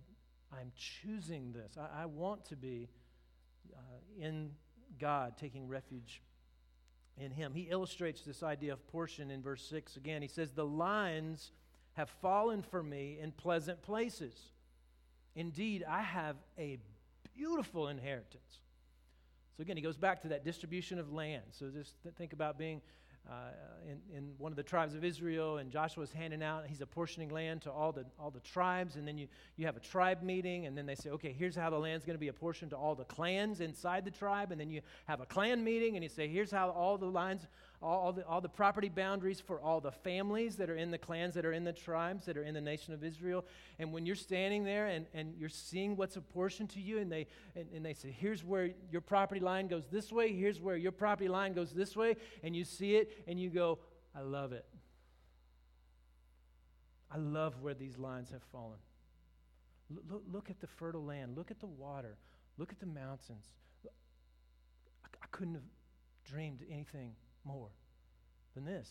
I'm 0.51 0.71
choosing 0.75 1.51
this. 1.51 1.77
I, 1.77 2.03
I 2.03 2.05
want 2.07 2.45
to 2.45 2.55
be 2.55 2.89
uh, 3.71 3.79
in 4.19 4.51
God, 4.99 5.37
taking 5.37 5.67
refuge 5.67 6.23
in 7.15 7.29
Him. 7.29 7.53
He 7.53 7.63
illustrates 7.63 8.21
this 8.21 8.41
idea 8.41 8.73
of 8.73 8.87
portion 8.87 9.29
in 9.29 9.43
verse 9.43 9.63
6 9.69 9.97
again. 9.97 10.23
He 10.23 10.27
says, 10.27 10.51
The 10.51 10.65
lines 10.65 11.51
have 11.99 12.09
fallen 12.21 12.61
for 12.61 12.81
me 12.81 13.17
in 13.21 13.29
pleasant 13.29 13.81
places. 13.81 14.33
Indeed, 15.35 15.83
I 15.87 16.01
have 16.01 16.37
a 16.57 16.77
beautiful 17.35 17.89
inheritance. 17.89 18.59
So 19.57 19.63
again, 19.63 19.75
he 19.75 19.83
goes 19.83 19.97
back 19.97 20.21
to 20.21 20.29
that 20.29 20.45
distribution 20.45 20.97
of 20.97 21.11
land. 21.11 21.43
So 21.51 21.69
just 21.69 21.95
think 22.17 22.31
about 22.31 22.57
being 22.57 22.81
uh, 23.29 23.33
in, 23.85 24.17
in 24.17 24.31
one 24.37 24.53
of 24.53 24.55
the 24.55 24.63
tribes 24.63 24.95
of 24.95 25.03
Israel, 25.03 25.57
and 25.57 25.69
Joshua's 25.71 26.13
handing 26.13 26.41
out, 26.41 26.65
he's 26.67 26.79
apportioning 26.79 27.29
land 27.31 27.63
to 27.63 27.71
all 27.71 27.91
the, 27.91 28.05
all 28.17 28.31
the 28.31 28.39
tribes, 28.39 28.95
and 28.95 29.05
then 29.05 29.17
you, 29.17 29.27
you 29.57 29.65
have 29.65 29.75
a 29.75 29.81
tribe 29.81 30.23
meeting, 30.23 30.67
and 30.67 30.77
then 30.77 30.85
they 30.85 30.95
say, 30.95 31.09
okay, 31.09 31.35
here's 31.37 31.55
how 31.55 31.69
the 31.69 31.77
land's 31.77 32.05
going 32.05 32.15
to 32.15 32.19
be 32.19 32.29
apportioned 32.29 32.71
to 32.71 32.77
all 32.77 32.95
the 32.95 33.03
clans 33.03 33.59
inside 33.59 34.05
the 34.05 34.11
tribe, 34.11 34.53
and 34.53 34.59
then 34.59 34.69
you 34.69 34.81
have 35.05 35.19
a 35.19 35.25
clan 35.25 35.65
meeting, 35.65 35.95
and 35.95 36.03
you 36.03 36.09
say, 36.09 36.29
here's 36.29 36.49
how 36.49 36.69
all 36.69 36.97
the 36.97 37.05
lines 37.05 37.45
all, 37.81 37.99
all, 37.99 38.13
the, 38.13 38.25
all 38.25 38.41
the 38.41 38.49
property 38.49 38.89
boundaries 38.89 39.39
for 39.39 39.61
all 39.61 39.79
the 39.79 39.91
families 39.91 40.57
that 40.57 40.69
are 40.69 40.75
in 40.75 40.91
the 40.91 40.97
clans, 40.97 41.33
that 41.35 41.45
are 41.45 41.53
in 41.53 41.63
the 41.63 41.71
tribes, 41.71 42.25
that 42.25 42.37
are 42.37 42.43
in 42.43 42.53
the 42.53 42.61
nation 42.61 42.93
of 42.93 43.03
Israel. 43.03 43.45
And 43.77 43.93
when 43.93 44.05
you're 44.05 44.15
standing 44.15 44.65
there 44.65 44.87
and, 44.87 45.05
and 45.13 45.33
you're 45.37 45.47
seeing 45.47 45.95
what's 45.95 46.17
apportioned 46.17 46.69
to 46.71 46.81
you, 46.81 46.99
and 46.99 47.11
they, 47.11 47.27
and, 47.55 47.67
and 47.73 47.85
they 47.85 47.93
say, 47.93 48.11
here's 48.11 48.43
where 48.43 48.71
your 48.91 49.01
property 49.01 49.39
line 49.39 49.67
goes 49.67 49.87
this 49.87 50.11
way, 50.11 50.33
here's 50.33 50.59
where 50.59 50.75
your 50.75 50.91
property 50.91 51.29
line 51.29 51.53
goes 51.53 51.71
this 51.71 51.95
way, 51.95 52.15
and 52.43 52.55
you 52.55 52.65
see 52.65 52.95
it 52.95 53.23
and 53.27 53.39
you 53.39 53.49
go, 53.49 53.79
I 54.13 54.21
love 54.21 54.51
it. 54.51 54.65
I 57.11 57.17
love 57.17 57.61
where 57.61 57.73
these 57.73 57.97
lines 57.97 58.29
have 58.31 58.43
fallen. 58.51 58.77
Look, 59.89 60.23
look, 60.31 60.49
at 60.51 60.59
the 60.59 60.67
fertile 60.67 61.03
land. 61.03 61.35
Look 61.35 61.49
at 61.49 61.59
the 61.59 61.65
water. 61.65 62.17
Look 62.59 62.71
at 62.71 62.79
the 62.79 62.85
mountains. 62.85 63.45
I, 63.85 65.07
I 65.23 65.25
couldn't 65.31 65.55
have 65.55 65.63
dreamed 66.25 66.59
anything 66.69 67.13
more 67.49 67.69
than 68.53 68.65
this. 68.65 68.87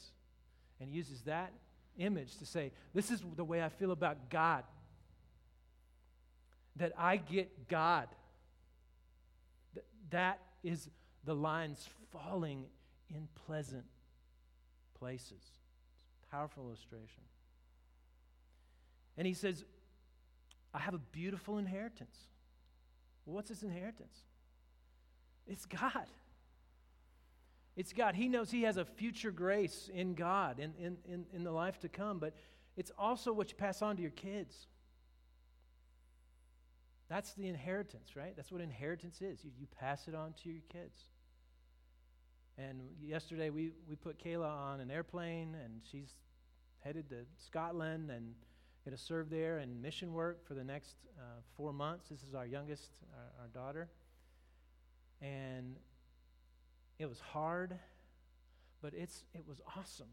And 0.80 0.90
he 0.90 0.96
uses 0.96 1.22
that 1.22 1.52
image 1.96 2.36
to 2.38 2.46
say, 2.46 2.72
This 2.92 3.10
is 3.10 3.22
the 3.36 3.44
way 3.44 3.62
I 3.62 3.68
feel 3.68 3.92
about 3.92 4.30
God. 4.30 4.64
That 6.76 6.92
I 6.98 7.16
get 7.16 7.68
God. 7.68 8.08
That 10.10 10.40
is 10.62 10.88
the 11.24 11.34
lines 11.34 11.88
falling 12.12 12.66
in 13.10 13.28
pleasant 13.46 13.84
places. 14.98 15.42
Powerful 16.30 16.66
illustration. 16.66 17.22
And 19.16 19.26
he 19.26 19.34
says, 19.34 19.64
I 20.72 20.78
have 20.78 20.94
a 20.94 20.98
beautiful 20.98 21.58
inheritance. 21.58 22.16
What's 23.24 23.48
his 23.48 23.62
inheritance? 23.62 24.16
It's 25.46 25.66
God. 25.66 26.06
It's 27.78 27.92
God. 27.92 28.16
He 28.16 28.28
knows 28.28 28.50
He 28.50 28.62
has 28.62 28.76
a 28.76 28.84
future 28.84 29.30
grace 29.30 29.88
in 29.94 30.14
God 30.14 30.58
in, 30.58 30.74
in, 30.80 30.96
in, 31.08 31.26
in 31.32 31.44
the 31.44 31.52
life 31.52 31.78
to 31.80 31.88
come, 31.88 32.18
but 32.18 32.34
it's 32.76 32.90
also 32.98 33.32
what 33.32 33.50
you 33.50 33.56
pass 33.56 33.82
on 33.82 33.94
to 33.94 34.02
your 34.02 34.10
kids. 34.10 34.66
That's 37.08 37.34
the 37.34 37.46
inheritance, 37.46 38.16
right? 38.16 38.34
That's 38.34 38.50
what 38.50 38.60
inheritance 38.62 39.22
is. 39.22 39.44
You, 39.44 39.52
you 39.56 39.68
pass 39.78 40.08
it 40.08 40.16
on 40.16 40.34
to 40.42 40.48
your 40.48 40.62
kids. 40.72 40.98
And 42.58 42.80
yesterday 43.00 43.48
we, 43.50 43.70
we 43.88 43.94
put 43.94 44.18
Kayla 44.18 44.50
on 44.50 44.80
an 44.80 44.90
airplane, 44.90 45.54
and 45.64 45.80
she's 45.88 46.16
headed 46.80 47.08
to 47.10 47.26
Scotland 47.46 48.10
and 48.10 48.34
going 48.84 48.96
to 48.96 49.00
serve 49.00 49.30
there 49.30 49.60
in 49.60 49.80
mission 49.80 50.12
work 50.14 50.44
for 50.44 50.54
the 50.54 50.64
next 50.64 50.96
uh, 51.16 51.22
four 51.56 51.72
months. 51.72 52.08
This 52.08 52.24
is 52.24 52.34
our 52.34 52.44
youngest, 52.44 52.90
our, 53.14 53.44
our 53.44 53.48
daughter. 53.54 53.88
And 55.22 55.76
it 56.98 57.08
was 57.08 57.20
hard, 57.20 57.74
but 58.82 58.92
it's, 58.94 59.24
it 59.34 59.44
was 59.46 59.60
awesome 59.76 60.08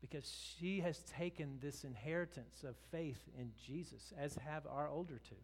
because 0.00 0.54
she 0.58 0.80
has 0.80 1.00
taken 1.00 1.58
this 1.60 1.84
inheritance 1.84 2.64
of 2.66 2.74
faith 2.90 3.20
in 3.38 3.50
Jesus, 3.66 4.12
as 4.18 4.34
have 4.36 4.66
our 4.66 4.88
older 4.88 5.20
two. 5.28 5.34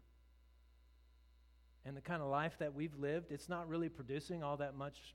And 1.85 1.97
the 1.97 2.01
kind 2.01 2.23
of 2.23 2.29
life 2.29 2.57
that 2.59 2.75
we've 2.75 2.97
lived, 2.99 3.31
it's 3.31 3.49
not 3.49 3.69
really 3.69 3.89
producing 3.89 4.43
all 4.43 4.57
that 4.57 4.77
much 4.77 5.15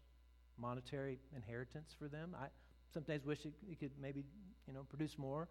monetary 0.57 1.19
inheritance 1.35 1.95
for 1.97 2.07
them. 2.07 2.35
I 2.39 2.47
sometimes 2.93 3.25
wish 3.25 3.45
it, 3.45 3.53
it 3.69 3.79
could 3.79 3.91
maybe, 3.99 4.23
you 4.67 4.73
know, 4.73 4.83
produce 4.87 5.17
more, 5.17 5.49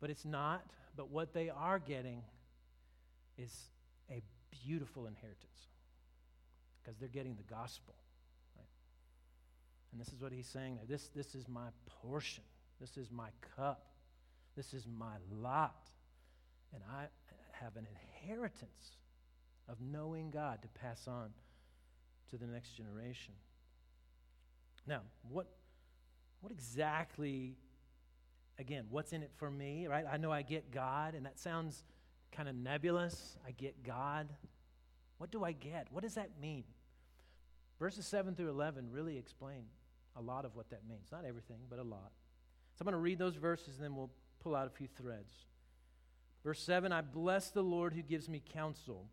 but 0.00 0.10
it's 0.10 0.24
not. 0.24 0.64
But 0.96 1.10
what 1.10 1.32
they 1.32 1.48
are 1.48 1.78
getting 1.78 2.22
is 3.38 3.70
a 4.10 4.20
beautiful 4.50 5.06
inheritance 5.06 5.68
because 6.82 6.98
they're 6.98 7.08
getting 7.08 7.36
the 7.36 7.54
gospel. 7.54 7.94
And 9.92 10.00
this 10.00 10.08
is 10.08 10.20
what 10.20 10.32
he's 10.32 10.46
saying 10.46 10.76
there. 10.76 10.84
This, 10.86 11.08
this 11.14 11.34
is 11.34 11.48
my 11.48 11.68
portion. 12.02 12.44
This 12.80 12.96
is 12.96 13.10
my 13.10 13.28
cup. 13.56 13.86
This 14.56 14.72
is 14.72 14.86
my 14.86 15.16
lot. 15.32 15.88
And 16.72 16.82
I 16.92 17.06
have 17.52 17.76
an 17.76 17.86
inheritance 18.22 18.96
of 19.68 19.76
knowing 19.80 20.30
God 20.30 20.62
to 20.62 20.68
pass 20.68 21.06
on 21.06 21.30
to 22.30 22.36
the 22.36 22.46
next 22.46 22.76
generation. 22.76 23.34
Now, 24.86 25.00
what, 25.28 25.46
what 26.40 26.52
exactly, 26.52 27.56
again, 28.58 28.86
what's 28.90 29.12
in 29.12 29.22
it 29.22 29.32
for 29.36 29.50
me, 29.50 29.86
right? 29.86 30.04
I 30.10 30.16
know 30.16 30.32
I 30.32 30.42
get 30.42 30.70
God, 30.70 31.14
and 31.14 31.26
that 31.26 31.38
sounds 31.38 31.84
kind 32.32 32.48
of 32.48 32.54
nebulous. 32.54 33.36
I 33.46 33.50
get 33.50 33.82
God. 33.84 34.28
What 35.18 35.30
do 35.30 35.44
I 35.44 35.52
get? 35.52 35.88
What 35.90 36.02
does 36.02 36.14
that 36.14 36.30
mean? 36.40 36.64
Verses 37.78 38.06
7 38.06 38.34
through 38.34 38.50
11 38.50 38.90
really 38.90 39.16
explain 39.16 39.64
a 40.16 40.20
lot 40.20 40.44
of 40.44 40.56
what 40.56 40.70
that 40.70 40.86
means. 40.88 41.08
Not 41.12 41.24
everything, 41.24 41.58
but 41.68 41.78
a 41.78 41.82
lot. 41.82 42.12
So 42.74 42.82
I'm 42.82 42.84
going 42.84 42.92
to 42.92 42.98
read 42.98 43.18
those 43.18 43.36
verses 43.36 43.76
and 43.76 43.84
then 43.84 43.96
we'll 43.96 44.10
pull 44.42 44.56
out 44.56 44.66
a 44.66 44.70
few 44.70 44.86
threads. 44.86 45.32
Verse 46.44 46.62
7 46.62 46.92
I 46.92 47.02
bless 47.02 47.50
the 47.50 47.62
Lord 47.62 47.92
who 47.92 48.02
gives 48.02 48.28
me 48.28 48.42
counsel. 48.52 49.06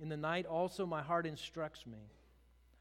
In 0.00 0.08
the 0.08 0.16
night 0.16 0.46
also 0.46 0.86
my 0.86 1.02
heart 1.02 1.26
instructs 1.26 1.86
me. 1.86 2.10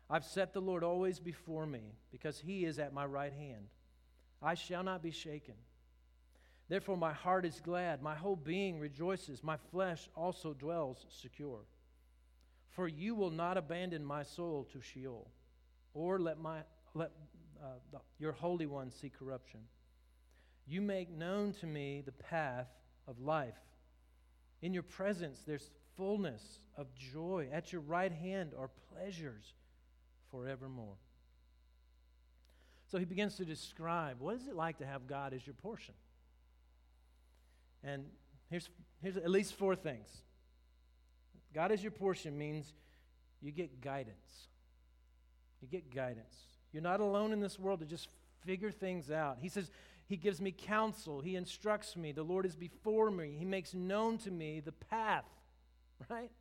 I've 0.09 0.25
set 0.25 0.53
the 0.53 0.61
Lord 0.61 0.83
always 0.83 1.19
before 1.19 1.65
me 1.65 1.93
because 2.11 2.39
he 2.39 2.65
is 2.65 2.77
at 2.77 2.93
my 2.93 3.05
right 3.05 3.33
hand. 3.33 3.67
I 4.41 4.55
shall 4.55 4.83
not 4.83 5.01
be 5.01 5.11
shaken. 5.11 5.55
Therefore, 6.69 6.97
my 6.97 7.13
heart 7.13 7.45
is 7.45 7.59
glad, 7.59 8.01
my 8.01 8.15
whole 8.15 8.35
being 8.35 8.79
rejoices, 8.79 9.43
my 9.43 9.57
flesh 9.71 10.09
also 10.15 10.53
dwells 10.53 11.05
secure. 11.09 11.59
For 12.69 12.87
you 12.87 13.15
will 13.15 13.29
not 13.29 13.57
abandon 13.57 14.03
my 14.03 14.23
soul 14.23 14.67
to 14.71 14.81
Sheol, 14.81 15.29
or 15.93 16.19
let, 16.19 16.39
my, 16.39 16.59
let 16.93 17.11
uh, 17.63 17.67
the, 17.91 17.99
your 18.19 18.33
Holy 18.33 18.65
One 18.65 18.91
see 18.91 19.09
corruption. 19.09 19.61
You 20.67 20.81
make 20.81 21.09
known 21.09 21.53
to 21.61 21.65
me 21.65 22.01
the 22.05 22.11
path 22.11 22.67
of 23.07 23.19
life. 23.19 23.53
In 24.61 24.73
your 24.73 24.83
presence, 24.83 25.43
there's 25.45 25.69
fullness 25.97 26.41
of 26.77 26.87
joy. 26.95 27.47
At 27.51 27.71
your 27.71 27.81
right 27.81 28.11
hand 28.11 28.53
are 28.57 28.69
pleasures 28.91 29.53
forevermore. 30.31 30.95
So 32.89 32.97
he 32.97 33.05
begins 33.05 33.35
to 33.37 33.45
describe 33.45 34.19
what 34.19 34.35
is 34.35 34.47
it 34.47 34.55
like 34.55 34.77
to 34.77 34.85
have 34.85 35.07
God 35.07 35.33
as 35.33 35.45
your 35.45 35.55
portion? 35.55 35.95
And 37.83 38.05
here's, 38.49 38.69
here's 39.01 39.17
at 39.17 39.29
least 39.29 39.55
four 39.55 39.75
things. 39.75 40.07
God 41.53 41.71
as 41.71 41.81
your 41.83 41.91
portion 41.91 42.37
means 42.37 42.71
you 43.41 43.51
get 43.51 43.81
guidance. 43.81 44.47
You 45.61 45.67
get 45.67 45.93
guidance. 45.93 46.35
You're 46.73 46.83
not 46.83 46.99
alone 46.99 47.31
in 47.31 47.39
this 47.39 47.59
world 47.59 47.79
to 47.79 47.85
just 47.85 48.09
figure 48.45 48.71
things 48.71 49.11
out. 49.11 49.37
He 49.39 49.47
says, 49.47 49.71
He 50.07 50.17
gives 50.17 50.41
me 50.41 50.51
counsel. 50.51 51.21
He 51.21 51.35
instructs 51.35 51.95
me. 51.95 52.11
The 52.11 52.23
Lord 52.23 52.45
is 52.45 52.55
before 52.55 53.11
me. 53.11 53.35
He 53.37 53.45
makes 53.45 53.73
known 53.73 54.17
to 54.19 54.31
me 54.31 54.59
the 54.59 54.71
path, 54.71 55.25
right? 56.09 56.31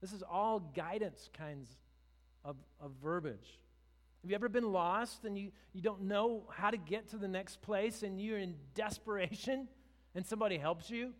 This 0.00 0.12
is 0.12 0.22
all 0.22 0.60
guidance 0.60 1.28
kinds 1.36 1.68
of, 2.44 2.56
of 2.80 2.92
verbiage. 3.02 3.58
Have 4.22 4.30
you 4.30 4.34
ever 4.34 4.48
been 4.48 4.72
lost 4.72 5.24
and 5.24 5.38
you, 5.38 5.52
you 5.72 5.80
don't 5.80 6.02
know 6.02 6.44
how 6.50 6.70
to 6.70 6.76
get 6.76 7.10
to 7.10 7.16
the 7.16 7.28
next 7.28 7.62
place 7.62 8.02
and 8.02 8.20
you're 8.20 8.38
in 8.38 8.54
desperation 8.74 9.68
and 10.14 10.26
somebody 10.26 10.58
helps 10.58 10.90
you? 10.90 11.12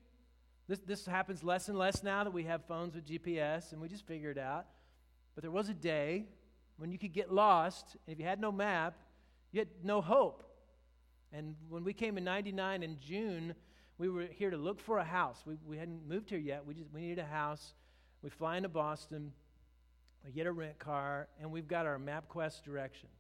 This, 0.69 0.81
this 0.81 1.07
happens 1.07 1.45
less 1.45 1.69
and 1.69 1.79
less 1.79 2.03
now 2.03 2.25
that 2.25 2.33
we 2.33 2.45
have 2.45 2.65
phones 2.65 2.95
with 2.95 3.07
GPS 3.07 3.73
and 3.73 3.81
we 3.81 3.89
just 3.89 4.07
figure 4.07 4.31
it 4.31 4.39
out. 4.39 4.67
But 5.35 5.43
there 5.43 5.51
was 5.51 5.69
a 5.69 5.75
day 5.75 6.25
when 6.77 6.93
you 6.93 6.99
could 6.99 7.13
get 7.13 7.33
lost, 7.33 7.97
if 8.07 8.19
you 8.19 8.25
had 8.25 8.41
no 8.41 8.53
map, 8.53 8.95
you 9.53 9.61
had 9.61 9.69
no 9.83 10.01
hope. 10.01 10.43
And 11.33 11.57
when 11.69 11.85
we 11.85 11.93
came 11.93 12.19
in 12.19 12.25
99 12.25 12.83
in 12.83 12.99
June, 13.01 13.55
we 13.99 14.09
were 14.09 14.27
here 14.31 14.51
to 14.51 14.57
look 14.57 14.81
for 14.81 14.99
a 14.99 15.05
house. 15.05 15.43
We, 15.47 15.57
we 15.67 15.79
hadn't 15.79 16.07
moved 16.07 16.31
here 16.31 16.39
yet. 16.39 16.65
We, 16.67 16.75
just, 16.75 16.91
we 16.93 17.01
needed 17.01 17.19
a 17.19 17.27
house. 17.27 17.75
We 18.23 18.31
fly 18.31 18.57
into 18.57 18.69
Boston. 18.69 19.33
We 20.25 20.33
get 20.33 20.47
a 20.47 20.53
rent 20.53 20.79
car, 20.79 21.29
and 21.41 21.51
we've 21.51 21.69
got 21.69 21.87
our 21.87 21.99
MapQuest 21.99 22.63
directions. 22.63 23.13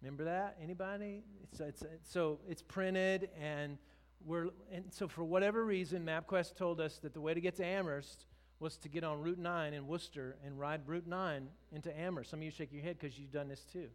Remember 0.00 0.24
that? 0.24 0.56
Anybody? 0.62 1.22
It's, 1.42 1.60
it's, 1.60 1.82
so 2.02 2.38
it's 2.48 2.62
printed, 2.62 3.30
and 3.40 3.78
we're 4.24 4.48
and 4.72 4.84
so 4.90 5.08
for 5.08 5.24
whatever 5.24 5.64
reason, 5.64 6.04
MapQuest 6.04 6.56
told 6.56 6.80
us 6.80 6.98
that 6.98 7.12
the 7.12 7.20
way 7.20 7.34
to 7.34 7.40
get 7.40 7.56
to 7.56 7.64
Amherst 7.64 8.26
was 8.60 8.76
to 8.78 8.88
get 8.88 9.04
on 9.04 9.20
Route 9.20 9.38
9 9.38 9.74
in 9.74 9.86
Worcester 9.86 10.36
and 10.44 10.58
ride 10.58 10.82
Route 10.86 11.06
9 11.06 11.48
into 11.72 11.98
Amherst. 11.98 12.30
Some 12.30 12.40
of 12.40 12.44
you 12.44 12.50
shake 12.50 12.72
your 12.72 12.82
head 12.82 12.98
because 12.98 13.18
you've 13.18 13.32
done 13.32 13.48
this 13.48 13.64
too. 13.72 13.88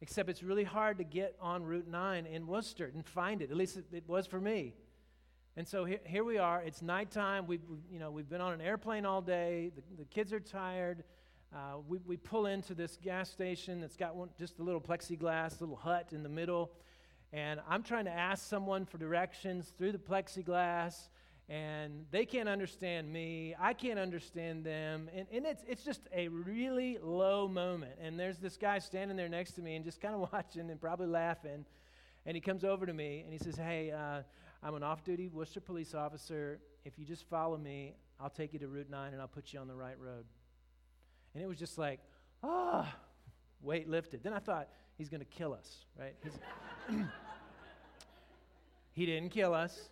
Except 0.00 0.28
it's 0.28 0.42
really 0.42 0.64
hard 0.64 0.98
to 0.98 1.04
get 1.04 1.36
on 1.40 1.62
Route 1.62 1.86
9 1.88 2.26
in 2.26 2.46
Worcester 2.46 2.90
and 2.92 3.06
find 3.06 3.40
it. 3.40 3.50
At 3.50 3.56
least 3.56 3.76
it, 3.76 3.84
it 3.92 4.08
was 4.08 4.26
for 4.26 4.40
me. 4.40 4.74
And 5.56 5.68
so 5.68 5.84
here, 5.84 6.00
here 6.04 6.24
we 6.24 6.38
are. 6.38 6.62
It's 6.62 6.82
nighttime. 6.82 7.46
We've, 7.46 7.60
you 7.90 7.98
know, 7.98 8.10
we've 8.10 8.28
been 8.28 8.40
on 8.40 8.52
an 8.52 8.60
airplane 8.60 9.04
all 9.04 9.20
day. 9.20 9.70
The, 9.76 9.82
the 9.98 10.04
kids 10.06 10.32
are 10.32 10.40
tired. 10.40 11.04
Uh, 11.54 11.76
we, 11.86 11.98
we 12.06 12.16
pull 12.16 12.46
into 12.46 12.74
this 12.74 12.96
gas 13.02 13.30
station 13.30 13.80
that's 13.80 13.96
got 13.96 14.16
one, 14.16 14.30
just 14.38 14.58
a 14.58 14.62
little 14.62 14.80
plexiglass, 14.80 15.60
little 15.60 15.76
hut 15.76 16.08
in 16.12 16.22
the 16.22 16.28
middle. 16.28 16.72
And 17.34 17.60
I'm 17.68 17.82
trying 17.82 18.06
to 18.06 18.10
ask 18.10 18.48
someone 18.48 18.86
for 18.86 18.96
directions 18.96 19.72
through 19.76 19.92
the 19.92 19.98
plexiglass, 19.98 21.08
and 21.52 22.06
they 22.10 22.24
can't 22.24 22.48
understand 22.48 23.12
me. 23.12 23.54
I 23.60 23.74
can't 23.74 23.98
understand 23.98 24.64
them. 24.64 25.10
And, 25.14 25.26
and 25.30 25.44
it's, 25.44 25.62
it's 25.68 25.84
just 25.84 26.00
a 26.10 26.28
really 26.28 26.96
low 27.02 27.46
moment. 27.46 27.92
And 28.00 28.18
there's 28.18 28.38
this 28.38 28.56
guy 28.56 28.78
standing 28.78 29.18
there 29.18 29.28
next 29.28 29.52
to 29.52 29.62
me 29.62 29.76
and 29.76 29.84
just 29.84 30.00
kind 30.00 30.14
of 30.14 30.20
watching 30.32 30.70
and 30.70 30.80
probably 30.80 31.08
laughing. 31.08 31.66
And 32.24 32.34
he 32.34 32.40
comes 32.40 32.64
over 32.64 32.86
to 32.86 32.94
me 32.94 33.20
and 33.24 33.34
he 33.34 33.38
says, 33.38 33.56
Hey, 33.56 33.90
uh, 33.90 34.22
I'm 34.62 34.74
an 34.74 34.82
off 34.82 35.04
duty 35.04 35.28
Worcester 35.28 35.60
police 35.60 35.94
officer. 35.94 36.58
If 36.86 36.98
you 36.98 37.04
just 37.04 37.28
follow 37.28 37.58
me, 37.58 37.96
I'll 38.18 38.30
take 38.30 38.54
you 38.54 38.58
to 38.60 38.68
Route 38.68 38.88
9 38.88 39.12
and 39.12 39.20
I'll 39.20 39.28
put 39.28 39.52
you 39.52 39.60
on 39.60 39.68
the 39.68 39.76
right 39.76 39.98
road. 39.98 40.24
And 41.34 41.44
it 41.44 41.46
was 41.46 41.58
just 41.58 41.76
like, 41.76 42.00
ah, 42.42 42.90
oh, 42.90 43.00
weight 43.60 43.90
lifted. 43.90 44.22
Then 44.22 44.32
I 44.32 44.38
thought, 44.38 44.70
he's 44.96 45.10
going 45.10 45.20
to 45.20 45.26
kill 45.26 45.52
us, 45.52 45.84
right? 46.00 46.14
he 48.92 49.04
didn't 49.04 49.30
kill 49.32 49.52
us. 49.52 49.90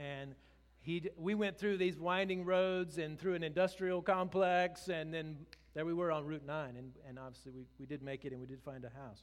And 0.00 0.34
he, 0.82 1.08
we 1.16 1.34
went 1.34 1.58
through 1.58 1.76
these 1.76 1.98
winding 1.98 2.44
roads 2.44 2.98
and 2.98 3.18
through 3.18 3.34
an 3.34 3.44
industrial 3.44 4.02
complex, 4.02 4.88
and 4.88 5.14
then 5.14 5.36
there 5.74 5.86
we 5.86 5.94
were 5.94 6.10
on 6.10 6.26
Route 6.26 6.44
9. 6.44 6.76
And, 6.76 6.92
and 7.08 7.18
obviously, 7.18 7.52
we, 7.52 7.66
we 7.78 7.86
did 7.86 8.02
make 8.02 8.24
it 8.24 8.32
and 8.32 8.40
we 8.40 8.48
did 8.48 8.60
find 8.60 8.84
a 8.84 8.90
house. 8.90 9.22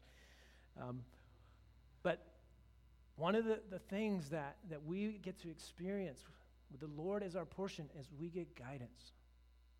Um, 0.81 1.01
but 2.01 2.25
one 3.17 3.35
of 3.35 3.43
the, 3.43 3.59
the 3.69 3.79
things 3.79 4.29
that, 4.29 4.55
that 4.69 4.85
we 4.85 5.19
get 5.21 5.37
to 5.41 5.49
experience 5.49 6.23
with 6.71 6.79
the 6.79 7.01
Lord 7.01 7.23
as 7.23 7.35
our 7.35 7.45
portion 7.45 7.89
is 7.99 8.07
we 8.17 8.29
get 8.29 8.55
guidance. 8.55 9.11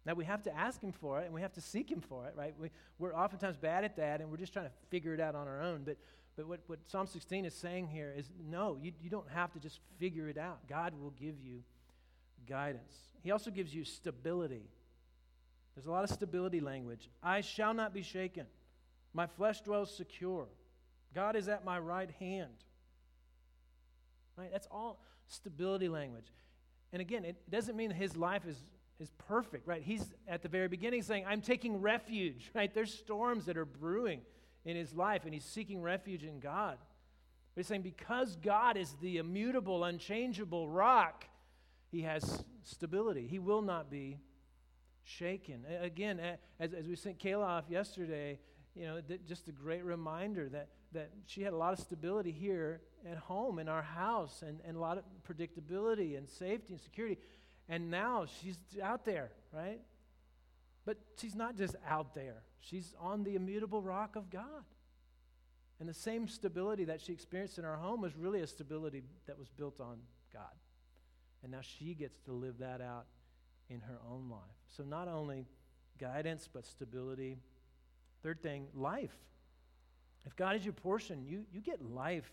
Now, 0.06 0.16
we 0.16 0.26
have 0.26 0.44
to 0.44 0.58
ask 0.58 0.82
Him 0.82 0.92
for 0.92 1.22
it 1.22 1.26
and 1.26 1.34
we 1.34 1.42
have 1.42 1.54
to 1.54 1.62
seek 1.62 1.90
Him 1.90 2.02
for 2.02 2.28
it, 2.28 2.34
right? 2.36 2.54
We, 2.60 2.72
we're 2.98 3.16
oftentimes 3.16 3.56
bad 3.58 3.86
at 3.86 3.96
that 3.96 4.20
and 4.20 4.30
we're 4.30 4.38
just 4.38 4.52
trying 4.52 4.66
to 4.66 4.72
figure 4.90 5.14
it 5.14 5.22
out 5.22 5.36
on 5.36 5.48
our 5.48 5.62
own. 5.62 5.84
But, 5.86 5.98
but 6.40 6.48
what, 6.48 6.62
what 6.68 6.80
Psalm 6.88 7.06
16 7.06 7.44
is 7.44 7.54
saying 7.54 7.90
here 7.90 8.14
is 8.16 8.30
no, 8.50 8.78
you, 8.82 8.94
you 9.02 9.10
don't 9.10 9.28
have 9.28 9.52
to 9.52 9.60
just 9.60 9.82
figure 9.98 10.30
it 10.30 10.38
out. 10.38 10.66
God 10.70 10.94
will 10.98 11.10
give 11.10 11.36
you 11.38 11.64
guidance. 12.48 12.94
He 13.22 13.32
also 13.32 13.52
gives 13.52 13.76
you 13.76 13.84
stability. 13.84 14.70
There's 15.76 15.86
a 15.86 15.92
lot 15.92 16.06
of 16.06 16.10
stability 16.10 16.62
language. 16.62 17.10
I 17.22 17.42
shall 17.42 17.74
not 17.74 17.94
be 17.94 18.04
shaken, 18.04 18.46
my 19.14 19.28
flesh 19.28 19.60
dwells 19.60 19.94
secure. 19.94 20.48
God 21.14 21.36
is 21.36 21.50
at 21.50 21.66
my 21.66 21.78
right 21.78 22.12
hand. 22.22 22.64
Right? 24.38 24.50
That's 24.50 24.68
all 24.72 25.04
stability 25.28 25.90
language. 25.90 26.32
And 26.94 27.02
again, 27.02 27.26
it 27.26 27.36
doesn't 27.52 27.76
mean 27.76 27.92
his 27.92 28.16
life 28.16 28.48
is, 28.48 28.64
is 28.98 29.12
perfect, 29.28 29.68
right? 29.68 29.84
He's 29.84 30.06
at 30.26 30.42
the 30.42 30.48
very 30.48 30.70
beginning 30.70 31.02
saying, 31.02 31.26
I'm 31.28 31.42
taking 31.42 31.82
refuge, 31.82 32.50
right? 32.56 32.74
There's 32.74 32.94
storms 32.94 33.48
that 33.48 33.58
are 33.58 33.66
brewing 33.66 34.22
in 34.66 34.76
his 34.76 34.94
life, 34.94 35.26
and 35.26 35.34
he's 35.34 35.46
seeking 35.46 35.82
refuge 35.82 36.24
in 36.24 36.40
God. 36.40 36.78
But 37.56 37.62
he's 37.62 37.68
saying, 37.68 37.82
because 37.82 38.36
God 38.36 38.78
is 38.78 38.96
the 39.02 39.18
immutable, 39.18 39.84
unchangeable 39.84 40.70
rock, 40.70 41.26
he 41.92 42.02
has 42.02 42.44
stability. 42.64 43.28
He 43.28 43.40
will 43.40 43.62
not 43.62 43.90
be 43.90 44.20
shaken. 45.04 45.66
Again, 45.82 46.20
as, 46.60 46.74
as 46.74 46.88
we 46.88 46.96
sent 46.96 47.20
Kayla 47.20 47.46
off 47.46 47.66
yesterday, 47.70 48.40
you 48.76 48.86
know, 48.86 49.02
just 49.28 49.48
a 49.48 49.52
great 49.52 49.84
reminder 49.84 50.48
that, 50.50 50.70
that 50.94 51.10
she 51.26 51.42
had 51.42 51.54
a 51.54 51.58
lot 51.58 51.74
of 51.74 51.80
stability 51.80 52.32
here 52.32 52.82
at 53.10 53.18
home 53.18 53.60
in 53.60 53.68
our 53.68 53.82
house 53.82 54.44
and, 54.46 54.60
and 54.66 54.78
a 54.78 54.80
lot 54.80 54.98
of 54.98 55.04
predictability 55.28 56.18
and 56.18 56.30
safety 56.30 56.74
and 56.74 56.82
security. 56.82 57.18
And 57.68 57.90
now 57.90 58.26
she's 58.42 58.58
out 58.82 59.06
there, 59.06 59.32
right? 59.54 59.80
But 60.86 60.98
she's 61.20 61.36
not 61.36 61.58
just 61.58 61.76
out 61.88 62.14
there, 62.14 62.44
she's 62.60 62.94
on 63.00 63.24
the 63.24 63.36
immutable 63.36 63.82
rock 63.82 64.16
of 64.16 64.30
God. 64.30 64.64
And 65.80 65.88
the 65.88 65.94
same 65.94 66.28
stability 66.28 66.86
that 66.86 67.02
she 67.02 67.14
experienced 67.14 67.58
in 67.58 67.64
her 67.64 67.78
home 67.78 68.02
was 68.02 68.16
really 68.16 68.42
a 68.42 68.48
stability 68.48 69.04
that 69.28 69.40
was 69.40 69.50
built 69.50 69.80
on 69.80 70.00
God. 70.34 70.44
And 71.42 71.52
now 71.52 71.62
she 71.62 71.94
gets 71.94 72.20
to 72.22 72.34
live 72.34 72.58
that 72.60 72.82
out 72.82 73.06
in 73.70 73.80
her 73.82 73.98
own 74.12 74.30
life. 74.30 74.42
So 74.76 74.84
not 74.84 75.08
only 75.08 75.46
guidance, 75.98 76.50
but 76.52 76.66
stability. 76.66 77.38
Third 78.24 78.42
thing, 78.42 78.68
life. 78.74 79.16
If 80.26 80.36
God 80.36 80.56
is 80.56 80.66
your 80.66 80.74
portion, 80.74 81.24
you, 81.26 81.46
you 81.54 81.62
get 81.62 81.82
life. 81.82 82.30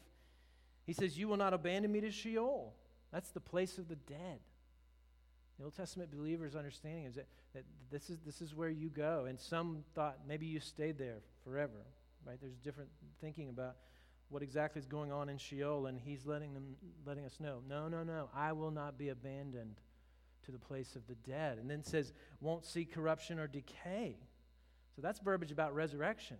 He 0.84 0.92
says, 0.92 1.16
You 1.16 1.28
will 1.28 1.36
not 1.36 1.54
abandon 1.54 1.92
me 1.92 2.00
to 2.00 2.10
Sheol. 2.10 2.74
That's 3.12 3.30
the 3.30 3.40
place 3.40 3.78
of 3.78 3.88
the 3.88 3.96
dead. 3.96 4.40
The 5.58 5.64
Old 5.64 5.74
Testament 5.74 6.10
believers' 6.10 6.54
understanding 6.54 7.04
is 7.04 7.14
that, 7.14 7.26
that 7.54 7.64
this, 7.90 8.10
is, 8.10 8.18
this 8.26 8.42
is 8.42 8.54
where 8.54 8.68
you 8.68 8.90
go. 8.90 9.24
And 9.28 9.40
some 9.40 9.84
thought 9.94 10.18
maybe 10.28 10.46
you 10.46 10.60
stayed 10.60 10.98
there 10.98 11.20
forever, 11.44 11.86
right? 12.26 12.36
There's 12.40 12.56
different 12.56 12.90
thinking 13.20 13.48
about 13.48 13.76
what 14.28 14.42
exactly 14.42 14.80
is 14.80 14.86
going 14.86 15.12
on 15.12 15.28
in 15.28 15.38
Sheol, 15.38 15.86
and 15.86 16.00
he's 16.00 16.26
letting, 16.26 16.52
them, 16.52 16.76
letting 17.06 17.24
us 17.24 17.38
know 17.38 17.60
no, 17.68 17.88
no, 17.88 18.02
no, 18.02 18.28
I 18.34 18.52
will 18.52 18.72
not 18.72 18.98
be 18.98 19.08
abandoned 19.10 19.76
to 20.44 20.52
the 20.52 20.58
place 20.58 20.96
of 20.96 21.06
the 21.06 21.14
dead. 21.14 21.58
And 21.58 21.70
then 21.70 21.82
says, 21.82 22.12
won't 22.40 22.64
see 22.64 22.84
corruption 22.84 23.38
or 23.38 23.46
decay. 23.46 24.16
So 24.94 25.02
that's 25.02 25.20
verbiage 25.20 25.52
about 25.52 25.74
resurrection. 25.74 26.36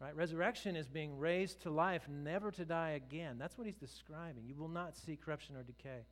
Right? 0.00 0.16
Resurrection 0.16 0.76
is 0.76 0.88
being 0.88 1.18
raised 1.18 1.62
to 1.62 1.70
life, 1.70 2.08
never 2.08 2.50
to 2.52 2.64
die 2.64 2.90
again. 2.90 3.36
That's 3.38 3.58
what 3.58 3.66
he's 3.66 3.76
describing. 3.76 4.44
You 4.46 4.54
will 4.56 4.68
not 4.68 4.96
see 4.96 5.16
corruption 5.16 5.56
or 5.56 5.62
decay. 5.62 6.06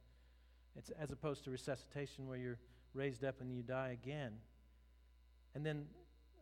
It's 0.77 0.91
as 0.91 1.11
opposed 1.11 1.45
to 1.45 1.51
resuscitation 1.51 2.27
where 2.27 2.39
you're 2.39 2.59
raised 2.95 3.25
up 3.25 3.41
and 3.41 3.53
you 3.53 3.63
die 3.63 3.99
again. 4.03 4.33
And 5.55 5.65
then 5.65 5.87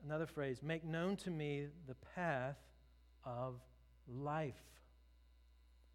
another 0.05 0.27
phrase, 0.27 0.63
make 0.63 0.85
known 0.85 1.17
to 1.17 1.31
me 1.31 1.67
the 1.87 1.95
path 2.15 2.57
of 3.25 3.55
life. 4.09 4.55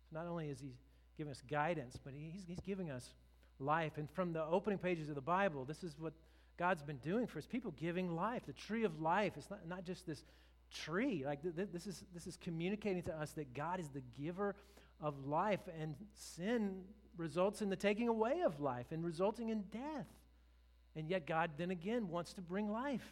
So 0.09 0.17
not 0.17 0.27
only 0.27 0.49
is 0.49 0.59
he 0.59 0.73
giving 1.17 1.31
us 1.31 1.41
guidance, 1.49 1.97
but 2.03 2.13
he's, 2.13 2.43
he's 2.47 2.59
giving 2.59 2.89
us 2.89 3.13
life. 3.59 3.93
And 3.97 4.09
from 4.09 4.33
the 4.33 4.43
opening 4.43 4.79
pages 4.79 5.09
of 5.09 5.15
the 5.15 5.21
Bible, 5.21 5.65
this 5.65 5.83
is 5.83 5.95
what 5.99 6.13
God's 6.57 6.83
been 6.83 6.97
doing 6.97 7.27
for 7.27 7.35
his 7.35 7.47
people, 7.47 7.71
giving 7.71 8.15
life. 8.15 8.45
The 8.45 8.53
tree 8.53 8.83
of 8.83 9.01
life. 9.01 9.33
It's 9.37 9.49
not, 9.49 9.67
not 9.67 9.85
just 9.85 10.05
this 10.05 10.23
tree. 10.73 11.23
Like 11.25 11.41
th- 11.41 11.55
th- 11.55 11.69
this, 11.71 11.87
is, 11.87 12.03
this 12.13 12.27
is 12.27 12.37
communicating 12.37 13.03
to 13.03 13.13
us 13.13 13.31
that 13.33 13.53
God 13.53 13.79
is 13.79 13.89
the 13.89 14.01
giver 14.19 14.55
of 15.01 15.25
life, 15.25 15.61
and 15.79 15.95
sin 16.13 16.83
results 17.17 17.61
in 17.61 17.69
the 17.69 17.75
taking 17.75 18.07
away 18.07 18.41
of 18.45 18.59
life 18.59 18.87
and 18.91 19.03
resulting 19.03 19.49
in 19.49 19.63
death. 19.71 20.07
And 20.95 21.07
yet, 21.07 21.25
God 21.25 21.51
then 21.57 21.71
again 21.71 22.09
wants 22.09 22.33
to 22.33 22.41
bring 22.41 22.71
life. 22.71 23.07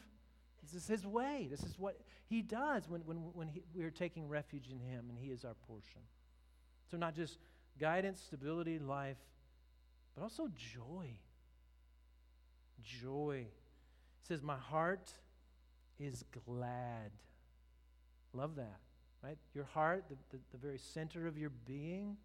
This 0.61 0.73
is 0.73 0.87
His 0.87 1.05
way. 1.05 1.47
This 1.49 1.63
is 1.63 1.79
what 1.79 1.99
He 2.27 2.41
does 2.41 2.89
when, 2.89 3.01
when, 3.01 3.17
when 3.33 3.47
he, 3.47 3.63
we 3.73 3.83
are 3.83 3.91
taking 3.91 4.27
refuge 4.27 4.69
in 4.71 4.79
Him, 4.79 5.05
and 5.09 5.17
He 5.17 5.27
is 5.27 5.45
our 5.45 5.53
portion. 5.67 6.01
So, 6.91 6.97
not 6.97 7.15
just 7.15 7.37
guidance, 7.79 8.19
stability, 8.19 8.79
life, 8.79 9.17
but 10.15 10.23
also 10.23 10.49
joy. 10.55 11.09
Joy. 12.81 13.47
Says, 14.27 14.41
My 14.41 14.57
heart 14.57 15.11
is 15.99 16.23
glad. 16.45 17.11
Love 18.33 18.55
that, 18.55 18.79
right? 19.23 19.37
Your 19.53 19.65
heart, 19.65 20.05
the, 20.09 20.15
the, 20.31 20.41
the, 20.51 20.57
very 20.57 20.77
center 20.77 21.25
of 21.25 21.37
your 21.37 21.49
being, 21.65 22.17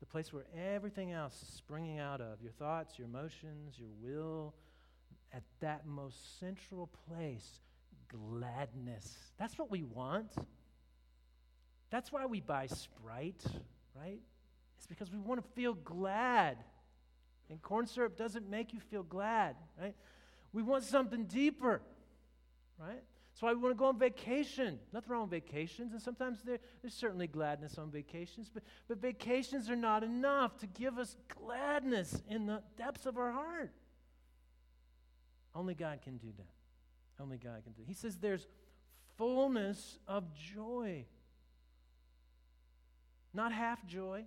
the 0.00 0.06
place 0.06 0.32
where 0.32 0.46
everything 0.74 1.12
else 1.12 1.40
is 1.42 1.48
springing 1.56 1.98
out 1.98 2.20
of 2.20 2.42
your 2.42 2.52
thoughts, 2.52 2.98
your 2.98 3.06
emotions, 3.06 3.76
your 3.78 3.88
will, 4.00 4.54
at 5.32 5.42
that 5.60 5.86
most 5.86 6.38
central 6.38 6.88
place, 7.08 7.60
gladness. 8.08 9.16
That's 9.38 9.58
what 9.58 9.70
we 9.70 9.82
want. 9.82 10.32
That's 11.90 12.12
why 12.12 12.26
we 12.26 12.40
buy 12.40 12.66
Sprite, 12.66 13.44
right? 13.94 14.20
It's 14.76 14.86
because 14.86 15.10
we 15.10 15.18
want 15.18 15.42
to 15.42 15.50
feel 15.52 15.74
glad. 15.74 16.58
And 17.48 17.62
corn 17.62 17.86
syrup 17.86 18.16
doesn't 18.16 18.48
make 18.48 18.72
you 18.72 18.80
feel 18.80 19.02
glad, 19.02 19.56
right? 19.80 19.94
We 20.52 20.62
want 20.62 20.84
something 20.84 21.24
deeper, 21.24 21.80
right? 22.78 23.02
That's 23.36 23.42
why 23.42 23.52
we 23.52 23.58
want 23.60 23.74
to 23.74 23.78
go 23.78 23.84
on 23.84 23.98
vacation. 23.98 24.78
Nothing 24.94 25.12
wrong 25.12 25.28
with 25.28 25.30
vacations, 25.30 25.92
and 25.92 26.00
sometimes 26.00 26.40
there, 26.42 26.58
there's 26.80 26.94
certainly 26.94 27.26
gladness 27.26 27.76
on 27.76 27.90
vacations, 27.90 28.48
but, 28.48 28.62
but 28.88 28.96
vacations 28.96 29.68
are 29.68 29.76
not 29.76 30.02
enough 30.02 30.56
to 30.60 30.66
give 30.66 30.96
us 30.96 31.16
gladness 31.28 32.22
in 32.30 32.46
the 32.46 32.62
depths 32.78 33.04
of 33.04 33.18
our 33.18 33.32
heart. 33.32 33.72
Only 35.54 35.74
God 35.74 36.00
can 36.00 36.16
do 36.16 36.28
that. 36.38 37.22
Only 37.22 37.36
God 37.36 37.62
can 37.62 37.74
do 37.74 37.82
it. 37.82 37.88
He 37.88 37.92
says 37.92 38.16
there's 38.16 38.46
fullness 39.18 39.98
of 40.08 40.32
joy. 40.32 41.04
Not 43.34 43.52
half 43.52 43.86
joy, 43.86 44.24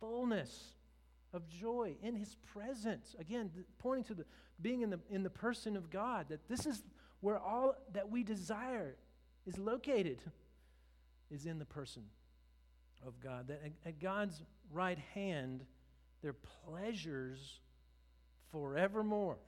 fullness 0.00 0.72
of 1.32 1.48
joy 1.48 1.94
in 2.02 2.16
his 2.16 2.34
presence. 2.52 3.14
Again, 3.20 3.52
pointing 3.78 4.02
to 4.06 4.14
the 4.14 4.24
being 4.60 4.82
in 4.82 4.90
the 4.90 4.98
in 5.08 5.22
the 5.22 5.30
person 5.30 5.76
of 5.76 5.88
God, 5.88 6.26
that 6.30 6.48
this 6.48 6.66
is 6.66 6.82
where 7.20 7.38
all 7.38 7.74
that 7.92 8.10
we 8.10 8.22
desire 8.22 8.96
is 9.46 9.58
located, 9.58 10.18
is 11.30 11.46
in 11.46 11.58
the 11.58 11.64
person 11.64 12.02
of 13.06 13.18
God. 13.20 13.48
That 13.48 13.62
at 13.84 14.00
God's 14.00 14.42
right 14.72 14.98
hand, 15.14 15.64
there 16.22 16.30
are 16.30 16.36
pleasures 16.66 17.60
forevermore. 18.52 19.38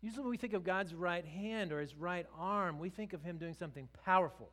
Usually, 0.00 0.22
when 0.22 0.30
we 0.30 0.36
think 0.36 0.52
of 0.52 0.62
God's 0.62 0.94
right 0.94 1.24
hand 1.24 1.72
or 1.72 1.80
his 1.80 1.94
right 1.96 2.26
arm, 2.38 2.78
we 2.78 2.88
think 2.88 3.12
of 3.12 3.22
him 3.22 3.36
doing 3.36 3.54
something 3.54 3.88
powerful. 4.04 4.50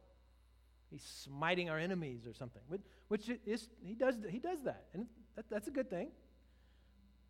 He's 0.90 1.04
smiting 1.04 1.70
our 1.70 1.78
enemies 1.78 2.26
or 2.26 2.34
something, 2.34 2.62
which 3.10 3.30
is, 3.46 3.70
he, 3.84 3.94
does, 3.94 4.16
he 4.30 4.40
does 4.40 4.64
that, 4.64 4.86
and 4.94 5.06
that, 5.36 5.46
that's 5.50 5.68
a 5.68 5.72
good 5.72 5.90
thing. 5.90 6.10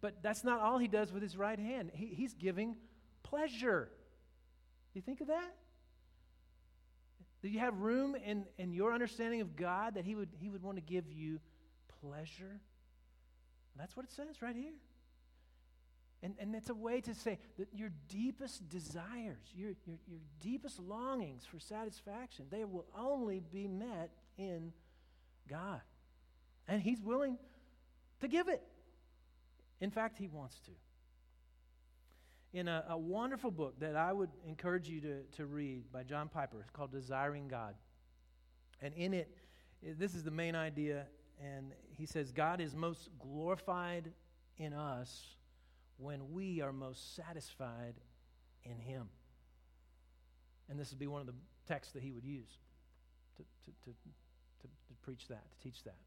But 0.02 0.22
that's 0.22 0.44
not 0.44 0.62
all 0.62 0.78
he 0.78 0.88
does 0.88 1.12
with 1.12 1.24
his 1.24 1.36
right 1.36 1.60
hand. 1.60 1.92
He, 1.94 2.08
he's 2.08 2.34
giving 2.34 2.76
pleasure. 3.26 3.90
You 4.94 5.02
think 5.02 5.22
of 5.22 5.28
that? 5.28 5.56
Do 7.42 7.50
you 7.50 7.60
have 7.60 7.78
room 7.78 8.16
in, 8.16 8.46
in 8.58 8.74
your 8.74 8.94
understanding 8.94 9.42
of 9.42 9.56
God 9.56 9.96
that 9.96 10.06
he 10.06 10.16
would, 10.16 10.30
he 10.40 10.50
would 10.50 10.64
want 10.64 10.78
to 10.78 10.82
give 10.82 11.12
you 11.12 11.40
pleasure? 12.02 12.60
That's 13.78 13.96
what 13.96 14.06
it 14.06 14.12
says 14.12 14.42
right 14.42 14.56
here. 14.56 14.74
And, 16.24 16.34
and 16.40 16.56
it's 16.56 16.70
a 16.70 16.76
way 16.76 17.02
to 17.02 17.14
say 17.14 17.38
that 17.60 17.68
your 17.74 17.92
deepest 18.08 18.68
desires, 18.70 19.46
your, 19.54 19.74
your, 19.86 19.98
your 20.08 20.20
deepest 20.42 20.80
longings 20.80 21.44
for 21.46 21.60
satisfaction, 21.60 22.46
they 22.50 22.64
will 22.64 22.88
only 22.98 23.42
be 23.52 23.68
met 23.68 24.10
in 24.38 24.74
God. 25.48 25.82
And 26.68 26.82
He's 26.82 27.02
willing 27.02 27.38
to 28.22 28.28
give 28.28 28.48
it. 28.48 28.64
In 29.82 29.92
fact, 29.92 30.18
He 30.18 30.28
wants 30.28 30.60
to 30.62 30.72
in 32.56 32.70
a, 32.70 32.86
a, 32.90 32.98
wonderful 32.98 33.52
book 33.52 33.78
that 33.82 33.98
I 33.98 34.14
would 34.14 34.30
encourage 34.48 34.88
you 34.88 35.02
to, 35.02 35.24
to 35.36 35.46
read 35.46 35.92
by 35.92 36.04
John 36.04 36.30
Piper. 36.30 36.62
It's 36.62 36.70
called 36.70 36.90
Desiring 36.90 37.50
God. 37.50 37.76
And 38.82 38.94
in 38.94 39.14
it, 39.14 39.30
this 39.84 40.16
is 40.16 40.24
the 40.24 40.32
main 40.32 40.56
idea. 40.56 41.06
And 41.44 41.74
he 41.92 42.06
says, 42.06 42.32
God 42.32 42.62
is 42.62 42.74
most 42.74 43.10
glorified 43.20 44.14
in 44.58 44.72
us 44.72 45.36
when 45.98 46.32
we 46.32 46.62
are 46.62 46.72
most 46.72 47.18
satisfied 47.18 47.96
in 48.64 48.80
Him. 48.80 49.10
And 50.70 50.80
this 50.80 50.92
would 50.92 51.00
be 51.00 51.08
one 51.08 51.20
of 51.20 51.28
the 51.28 51.36
texts 51.68 51.94
that 51.94 52.04
he 52.04 52.14
would 52.14 52.24
use 52.24 52.58
to, 53.36 53.44
to, 53.44 53.72
to, 53.84 53.90
to, 54.62 54.68
to 54.68 54.94
preach 55.04 55.28
that, 55.28 55.44
to 55.52 55.58
teach 55.62 55.84
that 55.84 55.98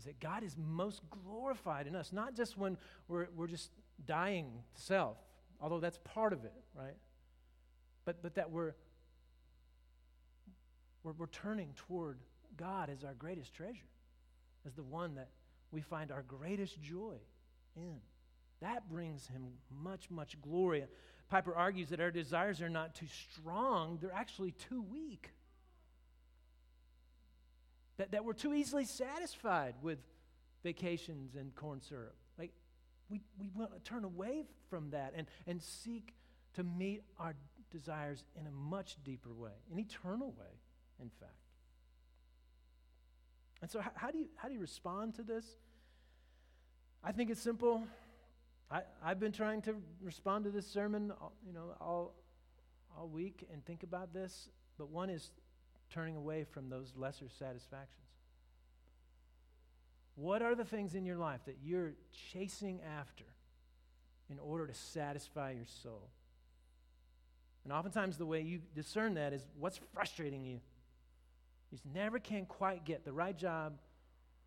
is 0.00 0.06
that 0.06 0.18
God 0.18 0.42
is 0.42 0.56
most 0.56 1.02
glorified 1.10 1.86
in 1.86 1.94
us, 1.94 2.10
not 2.10 2.34
just 2.34 2.56
when 2.56 2.78
we're, 3.06 3.28
we're 3.36 3.46
just 3.46 3.70
dying 4.06 4.50
self, 4.74 5.16
although 5.60 5.80
that's 5.80 5.98
part 6.04 6.32
of 6.32 6.44
it, 6.44 6.54
right? 6.74 6.96
But, 8.04 8.22
but 8.22 8.34
that 8.34 8.50
we're, 8.50 8.74
we're, 11.02 11.12
we're 11.12 11.26
turning 11.26 11.72
toward 11.76 12.18
God 12.56 12.90
as 12.90 13.04
our 13.04 13.14
greatest 13.14 13.54
treasure, 13.54 13.88
as 14.66 14.74
the 14.74 14.82
one 14.82 15.14
that 15.16 15.28
we 15.70 15.80
find 15.80 16.10
our 16.10 16.22
greatest 16.22 16.80
joy 16.80 17.16
in. 17.76 18.00
That 18.60 18.88
brings 18.88 19.26
him 19.26 19.52
much, 19.70 20.10
much 20.10 20.40
glory. 20.42 20.84
Piper 21.28 21.54
argues 21.54 21.88
that 21.90 22.00
our 22.00 22.10
desires 22.10 22.60
are 22.60 22.68
not 22.68 22.94
too 22.94 23.06
strong, 23.32 23.98
they're 24.00 24.12
actually 24.12 24.52
too 24.52 24.82
weak 24.82 25.30
that, 28.00 28.12
that 28.12 28.24
we're 28.24 28.32
too 28.32 28.54
easily 28.54 28.86
satisfied 28.86 29.74
with 29.82 29.98
vacations 30.64 31.34
and 31.34 31.54
corn 31.54 31.82
syrup. 31.82 32.14
We, 33.10 33.20
we 33.38 33.48
want 33.54 33.72
to 33.72 33.80
turn 33.80 34.04
away 34.04 34.44
from 34.68 34.90
that 34.90 35.12
and, 35.16 35.26
and 35.46 35.60
seek 35.60 36.14
to 36.54 36.62
meet 36.62 37.02
our 37.18 37.34
desires 37.70 38.24
in 38.38 38.46
a 38.46 38.50
much 38.50 38.96
deeper 39.04 39.32
way, 39.32 39.52
an 39.72 39.78
eternal 39.78 40.34
way, 40.38 40.60
in 41.00 41.10
fact. 41.20 41.32
And 43.62 43.70
so, 43.70 43.80
how, 43.80 43.90
how, 43.94 44.10
do, 44.10 44.18
you, 44.18 44.26
how 44.36 44.48
do 44.48 44.54
you 44.54 44.60
respond 44.60 45.16
to 45.16 45.22
this? 45.22 45.44
I 47.04 47.12
think 47.12 47.30
it's 47.30 47.40
simple. 47.40 47.82
I, 48.70 48.82
I've 49.04 49.18
been 49.18 49.32
trying 49.32 49.62
to 49.62 49.74
respond 50.00 50.44
to 50.44 50.50
this 50.50 50.66
sermon, 50.66 51.10
uh, 51.10 51.26
you 51.46 51.52
know, 51.52 51.74
all, 51.80 52.14
all 52.96 53.08
week 53.08 53.46
and 53.52 53.64
think 53.64 53.82
about 53.82 54.12
this, 54.14 54.48
but 54.78 54.90
one 54.90 55.10
is 55.10 55.30
turning 55.90 56.16
away 56.16 56.44
from 56.44 56.68
those 56.68 56.92
lesser 56.96 57.28
satisfactions. 57.28 58.09
What 60.20 60.42
are 60.42 60.54
the 60.54 60.66
things 60.66 60.94
in 60.94 61.06
your 61.06 61.16
life 61.16 61.40
that 61.46 61.56
you're 61.64 61.92
chasing 62.30 62.80
after 62.98 63.24
in 64.28 64.38
order 64.38 64.66
to 64.66 64.74
satisfy 64.74 65.52
your 65.52 65.64
soul? 65.82 66.10
And 67.64 67.72
oftentimes, 67.72 68.18
the 68.18 68.26
way 68.26 68.42
you 68.42 68.60
discern 68.74 69.14
that 69.14 69.32
is 69.32 69.46
what's 69.58 69.80
frustrating 69.94 70.44
you. 70.44 70.56
You 70.56 70.60
just 71.70 71.86
never 71.86 72.18
can 72.18 72.44
quite 72.44 72.84
get 72.84 73.02
the 73.02 73.12
right 73.12 73.36
job, 73.36 73.78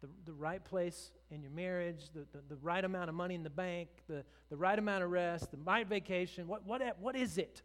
the, 0.01 0.09
the 0.25 0.33
right 0.33 0.63
place 0.63 1.09
in 1.31 1.41
your 1.41 1.49
marriage, 1.49 2.11
the, 2.13 2.27
the, 2.31 2.43
the 2.49 2.57
right 2.57 2.85
amount 2.85 3.09
of 3.09 3.15
money 3.15 3.33
in 3.33 3.41
the 3.41 3.49
bank, 3.49 3.89
the, 4.07 4.23
the 4.51 4.57
right 4.57 4.77
amount 4.77 5.03
of 5.03 5.09
rest, 5.09 5.49
the 5.49 5.57
right 5.57 5.87
vacation. 5.87 6.47
What, 6.47 6.67
what, 6.67 6.83
what 6.99 7.15
is 7.15 7.39
it? 7.39 7.63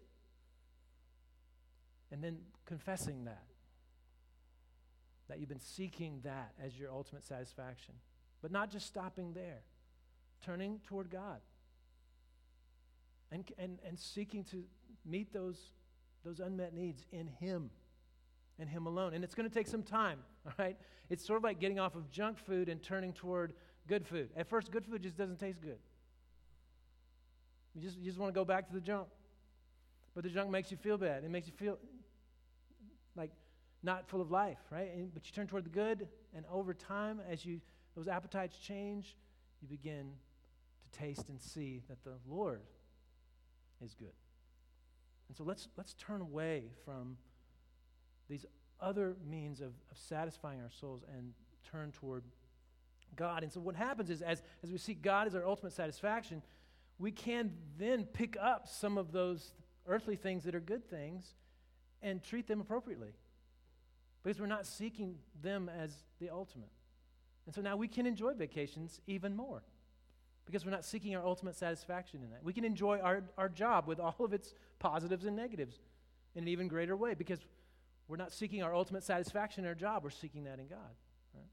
And 2.11 2.25
then 2.25 2.39
confessing 2.65 3.27
that. 3.27 3.43
That 5.29 5.41
you've 5.41 5.49
been 5.49 5.61
seeking 5.61 6.21
that 6.25 6.53
as 6.63 6.79
your 6.79 6.91
ultimate 6.91 7.25
satisfaction. 7.25 7.95
But 8.41 8.51
not 8.51 8.71
just 8.71 8.87
stopping 8.87 9.33
there, 9.33 9.63
turning 10.45 10.81
toward 10.87 11.11
God 11.11 11.41
and, 13.31 13.45
and, 13.59 13.79
and 13.87 13.99
seeking 13.99 14.45
to 14.45 14.65
meet 15.05 15.33
those, 15.33 15.59
those 16.25 16.41
unmet 16.41 16.75
needs 16.75 17.05
in 17.13 17.27
Him 17.27 17.71
and 18.59 18.69
Him 18.69 18.87
alone. 18.87 19.15
And 19.15 19.25
it's 19.25 19.35
going 19.35 19.49
to 19.49 19.55
take 19.55 19.67
some 19.67 19.83
time, 19.83 20.21
all 20.47 20.53
right? 20.59 20.77
It's 21.11 21.27
sort 21.27 21.39
of 21.39 21.45
like 21.45 21.61
getting 21.61 21.79
off 21.79 21.95
of 21.95 22.11
junk 22.11 22.39
food 22.39 22.69
and 22.69 22.83
turning 22.83 23.13
toward 23.13 23.55
good 23.87 24.07
food. 24.07 24.31
At 24.37 24.49
first, 24.49 24.71
good 24.71 24.85
food 24.85 25.03
just 25.03 25.17
doesn't 25.17 25.39
taste 25.39 25.61
good. 25.61 25.79
You 27.75 27.83
just, 27.83 27.99
you 27.99 28.05
just 28.05 28.19
want 28.19 28.33
to 28.33 28.39
go 28.39 28.45
back 28.45 28.67
to 28.69 28.75
the 28.75 28.81
junk. 28.81 29.09
But 30.15 30.25
the 30.25 30.31
junk 30.31 30.51
makes 30.51 30.71
you 30.71 30.77
feel 30.77 30.99
bad. 30.99 31.25
It 31.25 31.31
makes 31.31 31.47
you 31.47 31.53
feel 31.53 31.79
like 33.15 33.31
not 33.83 34.09
full 34.09 34.21
of 34.21 34.31
life, 34.31 34.59
right? 34.71 34.91
And, 34.95 35.13
but 35.13 35.27
you 35.27 35.33
turn 35.33 35.47
toward 35.47 35.65
the 35.65 35.71
good, 35.71 36.09
and 36.35 36.45
over 36.51 36.75
time, 36.75 37.21
as 37.31 37.45
you 37.45 37.61
those 37.99 38.07
appetites 38.07 38.57
change, 38.59 39.17
you 39.61 39.67
begin 39.67 40.13
to 40.85 40.99
taste 40.99 41.29
and 41.29 41.41
see 41.41 41.83
that 41.89 42.05
the 42.05 42.15
Lord 42.29 42.61
is 43.85 43.95
good. 43.95 44.13
And 45.29 45.37
so 45.37 45.43
let's, 45.43 45.69
let's 45.77 45.95
turn 45.95 46.21
away 46.21 46.65
from 46.85 47.17
these 48.29 48.47
other 48.81 49.17
means 49.29 49.61
of, 49.61 49.73
of 49.91 49.99
satisfying 49.99 50.61
our 50.61 50.71
souls 50.71 51.03
and 51.17 51.33
turn 51.69 51.91
toward 51.91 52.23
God. 53.17 53.43
And 53.43 53.53
so 53.53 53.61
what 53.61 53.75
happens 53.75 54.11
is 54.11 54.23
as, 54.23 54.43
as 54.63 54.71
we 54.71 54.79
seek 54.79 55.03
God 55.03 55.27
as 55.27 55.35
our 55.35 55.45
ultimate 55.45 55.73
satisfaction, 55.73 56.43
we 56.99 57.11
can 57.11 57.53
then 57.79 58.05
pick 58.05 58.37
up 58.41 58.69
some 58.69 58.97
of 58.97 59.13
those 59.13 59.55
earthly 59.87 60.17
things 60.17 60.45
that 60.45 60.55
are 60.55 60.61
good 60.61 60.89
things 60.89 61.35
and 62.01 62.23
treat 62.23 62.47
them 62.47 62.61
appropriately. 62.61 63.11
Because 64.23 64.41
we're 64.41 64.47
not 64.47 64.67
seeking 64.67 65.17
them 65.43 65.69
as 65.69 65.95
the 66.21 66.31
ultimate. 66.31 66.71
And 67.47 67.55
so 67.55 67.63
now 67.63 67.77
we 67.77 67.89
can 67.89 68.07
enjoy 68.07 68.35
vacations 68.35 69.01
even 69.07 69.35
more 69.35 69.63
because 70.45 70.65
we're 70.65 70.71
not 70.71 70.85
seeking 70.85 71.15
our 71.15 71.25
ultimate 71.25 71.57
satisfaction 71.57 72.23
in 72.23 72.31
that. 72.31 72.43
We 72.43 72.55
can 72.55 72.65
enjoy 72.65 73.01
our, 73.01 73.23
our 73.37 73.51
job 73.51 73.87
with 73.87 74.01
all 74.01 74.17
of 74.21 74.33
its 74.33 74.55
positives 74.79 75.27
and 75.27 75.37
negatives 75.37 75.79
in 76.35 76.45
an 76.45 76.49
even 76.49 76.69
greater 76.69 76.97
way 76.97 77.15
because 77.15 77.41
we're 78.09 78.17
not 78.17 78.33
seeking 78.33 78.63
our 78.63 78.75
ultimate 78.75 79.03
satisfaction 79.05 79.65
in 79.65 79.69
our 79.69 79.75
job, 79.75 80.03
we're 80.03 80.11
seeking 80.11 80.45
that 80.45 80.59
in 80.59 80.67
God. 80.67 80.79
Right? 81.35 81.45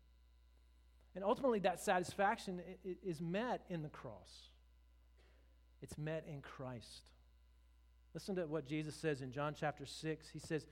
And 1.13 1.25
ultimately, 1.25 1.59
that 1.59 1.81
satisfaction 1.81 2.61
is 3.03 3.19
met 3.19 3.65
in 3.69 3.81
the 3.81 3.89
cross, 3.89 4.49
it's 5.81 5.97
met 5.97 6.25
in 6.27 6.41
Christ. 6.41 7.09
Listen 8.13 8.37
to 8.37 8.45
what 8.47 8.65
Jesus 8.65 8.95
says 8.95 9.21
in 9.21 9.29
John 9.29 9.53
chapter 9.59 9.85
6. 9.85 10.29
He 10.29 10.39
says, 10.39 10.65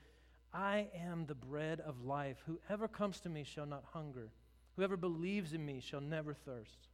I 0.54 0.86
am 0.96 1.26
the 1.26 1.34
bread 1.34 1.80
of 1.80 2.04
life. 2.04 2.36
Whoever 2.46 2.86
comes 2.86 3.20
to 3.20 3.28
me 3.28 3.42
shall 3.42 3.66
not 3.66 3.82
hunger. 3.92 4.30
Whoever 4.76 4.96
believes 4.96 5.52
in 5.52 5.66
me 5.66 5.80
shall 5.80 6.00
never 6.00 6.32
thirst. 6.32 6.88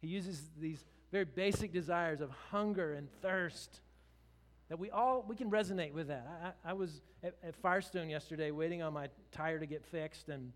He 0.00 0.08
uses 0.08 0.42
these 0.60 0.84
very 1.12 1.24
basic 1.24 1.72
desires 1.72 2.20
of 2.20 2.30
hunger 2.50 2.94
and 2.94 3.08
thirst 3.22 3.80
that 4.68 4.78
we 4.78 4.90
all 4.90 5.24
we 5.26 5.34
can 5.34 5.50
resonate 5.50 5.92
with 5.92 6.08
that 6.08 6.54
i, 6.64 6.70
I 6.70 6.72
was 6.74 7.00
at, 7.22 7.34
at, 7.42 7.56
firestone 7.56 8.10
yesterday 8.10 8.50
waiting 8.50 8.82
on 8.82 8.92
my 8.92 9.08
tire 9.32 9.58
to 9.58 9.66
get 9.66 9.84
fixed 9.86 10.28
and 10.28 10.52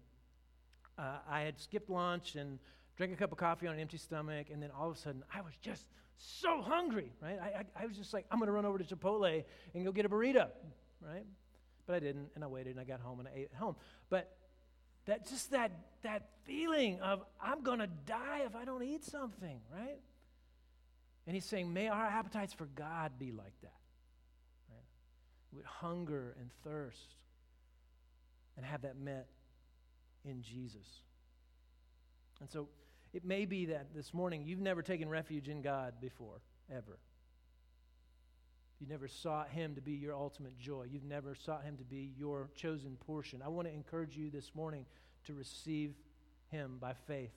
uh, 0.98 1.16
i 1.28 1.40
had 1.40 1.58
skipped 1.58 1.88
lunch 1.88 2.36
and 2.36 2.58
drank 2.96 3.12
a 3.12 3.16
cup 3.16 3.32
of 3.32 3.38
coffee 3.38 3.66
on 3.66 3.74
an 3.74 3.80
empty 3.80 3.96
stomach 3.96 4.48
and 4.52 4.62
then 4.62 4.70
all 4.78 4.90
of 4.90 4.96
a 4.96 4.98
sudden 4.98 5.22
i 5.34 5.40
was 5.40 5.54
just 5.62 5.86
so 6.18 6.60
hungry 6.60 7.10
right 7.22 7.38
i, 7.40 7.60
I, 7.60 7.84
I 7.84 7.86
was 7.86 7.96
just 7.96 8.12
like 8.12 8.26
i'm 8.30 8.38
going 8.38 8.48
to 8.48 8.52
run 8.52 8.66
over 8.66 8.78
to 8.78 8.84
chipotle 8.84 9.42
and 9.74 9.84
go 9.84 9.92
get 9.92 10.04
a 10.04 10.10
burrito 10.10 10.48
right 11.00 11.24
but 11.86 11.94
i 11.94 12.00
didn't 12.00 12.28
and 12.34 12.44
i 12.44 12.46
waited 12.46 12.70
and 12.70 12.80
i 12.80 12.84
got 12.84 13.00
home 13.00 13.18
and 13.18 13.28
i 13.28 13.32
ate 13.34 13.50
at 13.52 13.58
home 13.58 13.76
but 14.08 14.36
that 15.06 15.28
just 15.28 15.50
that 15.50 15.72
that 16.02 16.28
feeling 16.44 17.00
of 17.00 17.22
I'm 17.40 17.62
to 17.78 17.88
die 18.06 18.42
if 18.46 18.54
I 18.54 18.64
don't 18.64 18.82
eat 18.82 19.04
something, 19.04 19.60
right? 19.72 20.00
And 21.26 21.34
he's 21.34 21.44
saying, 21.44 21.72
may 21.72 21.88
our 21.88 22.06
appetites 22.06 22.52
for 22.52 22.66
God 22.66 23.12
be 23.18 23.30
like 23.30 23.54
that. 23.62 23.80
Right? 24.68 24.84
With 25.52 25.64
hunger 25.64 26.34
and 26.40 26.50
thirst 26.64 27.14
and 28.56 28.66
have 28.66 28.82
that 28.82 28.98
met 28.98 29.28
in 30.24 30.42
Jesus. 30.42 30.86
And 32.40 32.50
so 32.50 32.68
it 33.12 33.24
may 33.24 33.44
be 33.44 33.66
that 33.66 33.94
this 33.94 34.12
morning 34.12 34.42
you've 34.44 34.60
never 34.60 34.82
taken 34.82 35.08
refuge 35.08 35.48
in 35.48 35.62
God 35.62 35.94
before, 36.00 36.40
ever. 36.70 36.98
You 38.82 38.88
never 38.88 39.06
sought 39.06 39.48
Him 39.50 39.76
to 39.76 39.80
be 39.80 39.92
your 39.92 40.12
ultimate 40.12 40.58
joy. 40.58 40.88
You've 40.90 41.04
never 41.04 41.36
sought 41.36 41.62
Him 41.62 41.76
to 41.76 41.84
be 41.84 42.12
your 42.18 42.50
chosen 42.56 42.96
portion. 42.96 43.40
I 43.40 43.48
want 43.48 43.68
to 43.68 43.72
encourage 43.72 44.16
you 44.16 44.28
this 44.28 44.56
morning 44.56 44.86
to 45.26 45.34
receive 45.34 45.94
Him 46.50 46.78
by 46.80 46.94
faith, 47.06 47.30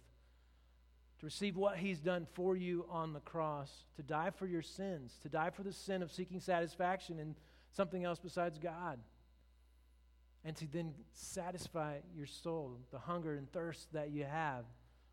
to 1.19 1.25
receive 1.27 1.55
what 1.55 1.77
He's 1.77 1.99
done 1.99 2.25
for 2.33 2.55
you 2.55 2.87
on 2.89 3.13
the 3.13 3.19
cross, 3.19 3.71
to 3.95 4.01
die 4.01 4.31
for 4.31 4.47
your 4.47 4.63
sins, 4.63 5.19
to 5.21 5.29
die 5.29 5.51
for 5.51 5.61
the 5.61 5.71
sin 5.71 6.01
of 6.01 6.11
seeking 6.11 6.39
satisfaction 6.39 7.19
in 7.19 7.35
something 7.71 8.03
else 8.03 8.17
besides 8.17 8.57
God, 8.57 8.97
and 10.43 10.55
to 10.55 10.65
then 10.65 10.95
satisfy 11.13 11.97
your 12.17 12.25
soul, 12.25 12.79
the 12.89 12.97
hunger 12.97 13.35
and 13.35 13.51
thirst 13.51 13.93
that 13.93 14.09
you 14.09 14.23
have. 14.23 14.65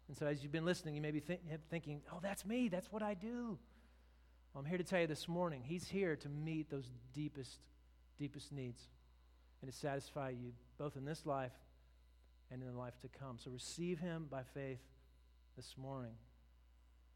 And 0.08 0.16
so, 0.16 0.24
as 0.24 0.42
you've 0.42 0.50
been 0.50 0.64
listening, 0.64 0.94
you 0.94 1.02
may 1.02 1.10
be 1.10 1.20
think, 1.20 1.42
thinking, 1.68 2.00
oh, 2.10 2.20
that's 2.22 2.46
me, 2.46 2.68
that's 2.68 2.90
what 2.90 3.02
I 3.02 3.12
do. 3.12 3.58
I'm 4.54 4.64
here 4.66 4.78
to 4.78 4.84
tell 4.84 5.00
you 5.00 5.06
this 5.06 5.28
morning, 5.28 5.62
He's 5.64 5.88
here 5.88 6.16
to 6.16 6.28
meet 6.28 6.70
those 6.70 6.90
deepest, 7.14 7.58
deepest 8.18 8.52
needs 8.52 8.82
and 9.62 9.70
to 9.70 9.76
satisfy 9.76 10.30
you 10.30 10.52
both 10.78 10.96
in 10.96 11.04
this 11.04 11.24
life 11.24 11.52
and 12.50 12.62
in 12.62 12.68
the 12.68 12.78
life 12.78 12.98
to 13.00 13.08
come. 13.08 13.38
So 13.38 13.50
receive 13.50 13.98
Him 13.98 14.26
by 14.30 14.42
faith 14.54 14.80
this 15.56 15.74
morning. 15.78 16.12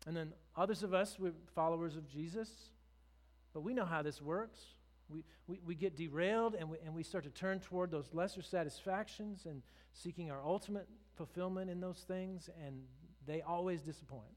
And 0.06 0.16
then 0.16 0.32
others 0.56 0.82
of 0.82 0.94
us, 0.94 1.18
we're 1.18 1.32
followers 1.54 1.96
of 1.96 2.08
Jesus, 2.08 2.48
but 3.52 3.60
we 3.60 3.74
know 3.74 3.84
how 3.84 4.02
this 4.02 4.22
works. 4.22 4.60
We, 5.08 5.24
we, 5.46 5.60
we 5.64 5.74
get 5.74 5.96
derailed 5.96 6.54
and 6.54 6.70
we, 6.70 6.78
and 6.84 6.94
we 6.94 7.02
start 7.02 7.24
to 7.24 7.30
turn 7.30 7.60
toward 7.60 7.90
those 7.90 8.08
lesser 8.12 8.42
satisfactions 8.42 9.46
and 9.46 9.62
seeking 9.92 10.30
our 10.30 10.42
ultimate 10.44 10.88
fulfillment 11.16 11.70
in 11.70 11.80
those 11.80 12.04
things, 12.06 12.50
and 12.64 12.82
they 13.26 13.42
always 13.42 13.82
disappoint. 13.82 14.35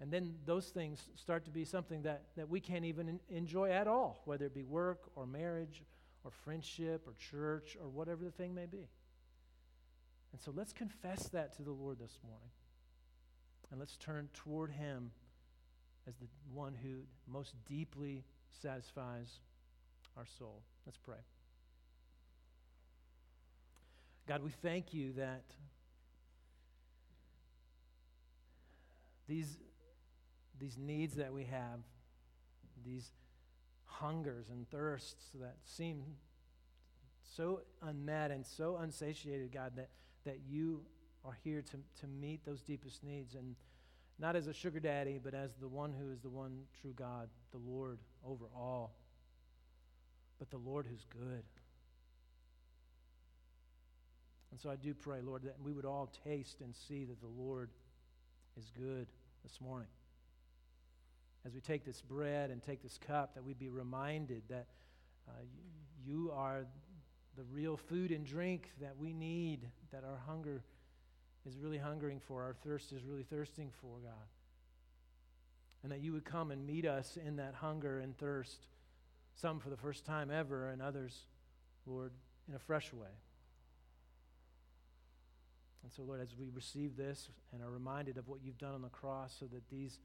And 0.00 0.12
then 0.12 0.34
those 0.46 0.66
things 0.66 1.02
start 1.16 1.44
to 1.46 1.50
be 1.50 1.64
something 1.64 2.02
that, 2.02 2.22
that 2.36 2.48
we 2.48 2.60
can't 2.60 2.84
even 2.84 3.18
enjoy 3.28 3.70
at 3.70 3.88
all, 3.88 4.22
whether 4.26 4.46
it 4.46 4.54
be 4.54 4.62
work 4.62 5.10
or 5.16 5.26
marriage 5.26 5.82
or 6.24 6.30
friendship 6.30 7.06
or 7.06 7.14
church 7.14 7.76
or 7.80 7.88
whatever 7.88 8.24
the 8.24 8.30
thing 8.30 8.54
may 8.54 8.66
be. 8.66 8.88
And 10.32 10.40
so 10.40 10.52
let's 10.54 10.72
confess 10.72 11.28
that 11.28 11.56
to 11.56 11.62
the 11.62 11.72
Lord 11.72 11.98
this 11.98 12.18
morning. 12.22 12.50
And 13.70 13.80
let's 13.80 13.96
turn 13.96 14.28
toward 14.34 14.70
Him 14.70 15.10
as 16.06 16.14
the 16.16 16.26
one 16.52 16.74
who 16.74 17.00
most 17.26 17.54
deeply 17.66 18.24
satisfies 18.62 19.40
our 20.16 20.26
soul. 20.38 20.62
Let's 20.86 20.98
pray. 20.98 21.18
God, 24.26 24.42
we 24.42 24.50
thank 24.50 24.92
you 24.92 25.12
that 25.14 25.44
these 29.26 29.56
these 30.58 30.76
needs 30.76 31.14
that 31.16 31.32
we 31.32 31.44
have, 31.44 31.80
these 32.84 33.10
hungers 33.84 34.48
and 34.50 34.68
thirsts 34.70 35.30
that 35.34 35.56
seem 35.64 36.02
so 37.36 37.60
unmet 37.82 38.30
and 38.30 38.44
so 38.44 38.76
unsatiated, 38.76 39.52
God, 39.52 39.72
that, 39.76 39.88
that 40.24 40.38
you 40.48 40.82
are 41.24 41.36
here 41.44 41.62
to, 41.62 41.76
to 42.00 42.06
meet 42.06 42.44
those 42.44 42.62
deepest 42.62 43.04
needs. 43.04 43.34
And 43.34 43.56
not 44.18 44.34
as 44.34 44.46
a 44.46 44.52
sugar 44.52 44.80
daddy, 44.80 45.20
but 45.22 45.34
as 45.34 45.54
the 45.60 45.68
one 45.68 45.92
who 45.92 46.10
is 46.10 46.20
the 46.20 46.28
one 46.28 46.62
true 46.80 46.92
God, 46.94 47.28
the 47.52 47.58
Lord 47.58 47.98
over 48.24 48.46
all, 48.54 48.96
but 50.38 50.50
the 50.50 50.58
Lord 50.58 50.86
who's 50.88 51.04
good. 51.04 51.44
And 54.50 54.60
so 54.60 54.70
I 54.70 54.76
do 54.76 54.94
pray, 54.94 55.20
Lord, 55.20 55.42
that 55.42 55.56
we 55.62 55.72
would 55.72 55.84
all 55.84 56.10
taste 56.24 56.60
and 56.62 56.74
see 56.74 57.04
that 57.04 57.20
the 57.20 57.28
Lord 57.28 57.70
is 58.56 58.70
good 58.76 59.06
this 59.44 59.60
morning. 59.60 59.88
As 61.46 61.54
we 61.54 61.60
take 61.60 61.84
this 61.84 62.00
bread 62.00 62.50
and 62.50 62.62
take 62.62 62.82
this 62.82 62.98
cup, 62.98 63.34
that 63.34 63.44
we 63.44 63.54
be 63.54 63.68
reminded 63.68 64.42
that 64.48 64.66
uh, 65.28 65.32
you, 66.04 66.24
you 66.24 66.32
are 66.32 66.66
the 67.36 67.44
real 67.44 67.76
food 67.76 68.10
and 68.10 68.26
drink 68.26 68.70
that 68.80 68.96
we 68.98 69.12
need, 69.12 69.60
that 69.92 70.04
our 70.04 70.18
hunger 70.26 70.62
is 71.46 71.56
really 71.56 71.78
hungering 71.78 72.20
for, 72.20 72.42
our 72.42 72.54
thirst 72.64 72.92
is 72.92 73.04
really 73.04 73.22
thirsting 73.22 73.70
for, 73.80 73.98
God. 74.02 74.26
And 75.82 75.92
that 75.92 76.00
you 76.00 76.12
would 76.12 76.24
come 76.24 76.50
and 76.50 76.66
meet 76.66 76.84
us 76.84 77.16
in 77.24 77.36
that 77.36 77.54
hunger 77.54 78.00
and 78.00 78.16
thirst, 78.18 78.66
some 79.34 79.60
for 79.60 79.70
the 79.70 79.76
first 79.76 80.04
time 80.04 80.30
ever, 80.30 80.68
and 80.68 80.82
others, 80.82 81.26
Lord, 81.86 82.12
in 82.48 82.54
a 82.54 82.58
fresh 82.58 82.92
way. 82.92 83.08
And 85.84 85.92
so, 85.92 86.02
Lord, 86.02 86.20
as 86.20 86.34
we 86.38 86.50
receive 86.50 86.96
this 86.96 87.30
and 87.52 87.62
are 87.62 87.70
reminded 87.70 88.18
of 88.18 88.28
what 88.28 88.40
you've 88.42 88.58
done 88.58 88.74
on 88.74 88.82
the 88.82 88.88
cross 88.88 89.34
so 89.38 89.46
that 89.46 89.70
these 89.70 90.00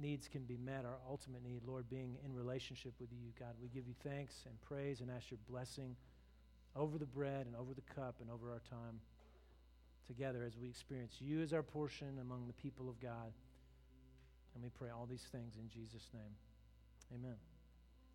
needs 0.00 0.28
can 0.28 0.42
be 0.42 0.56
met, 0.56 0.84
our 0.84 0.98
ultimate 1.08 1.42
need, 1.44 1.62
Lord, 1.66 1.88
being 1.88 2.16
in 2.24 2.34
relationship 2.34 2.92
with 3.00 3.10
you, 3.12 3.32
God, 3.38 3.54
we 3.62 3.68
give 3.68 3.86
you 3.86 3.94
thanks 4.02 4.34
and 4.46 4.60
praise 4.62 5.00
and 5.00 5.10
ask 5.10 5.30
your 5.30 5.38
blessing 5.48 5.96
over 6.76 6.98
the 6.98 7.06
bread 7.06 7.46
and 7.46 7.56
over 7.56 7.74
the 7.74 7.94
cup 7.94 8.16
and 8.20 8.30
over 8.30 8.50
our 8.50 8.62
time 8.70 9.00
together 10.06 10.44
as 10.44 10.56
we 10.56 10.68
experience 10.68 11.16
you 11.20 11.40
as 11.40 11.52
our 11.52 11.62
portion 11.62 12.18
among 12.20 12.46
the 12.46 12.52
people 12.54 12.88
of 12.88 13.00
God. 13.00 13.32
And 14.54 14.62
we 14.62 14.70
pray 14.70 14.88
all 14.90 15.06
these 15.08 15.26
things 15.30 15.54
in 15.56 15.68
Jesus' 15.68 16.08
name. 16.12 16.34
Amen. 17.14 17.49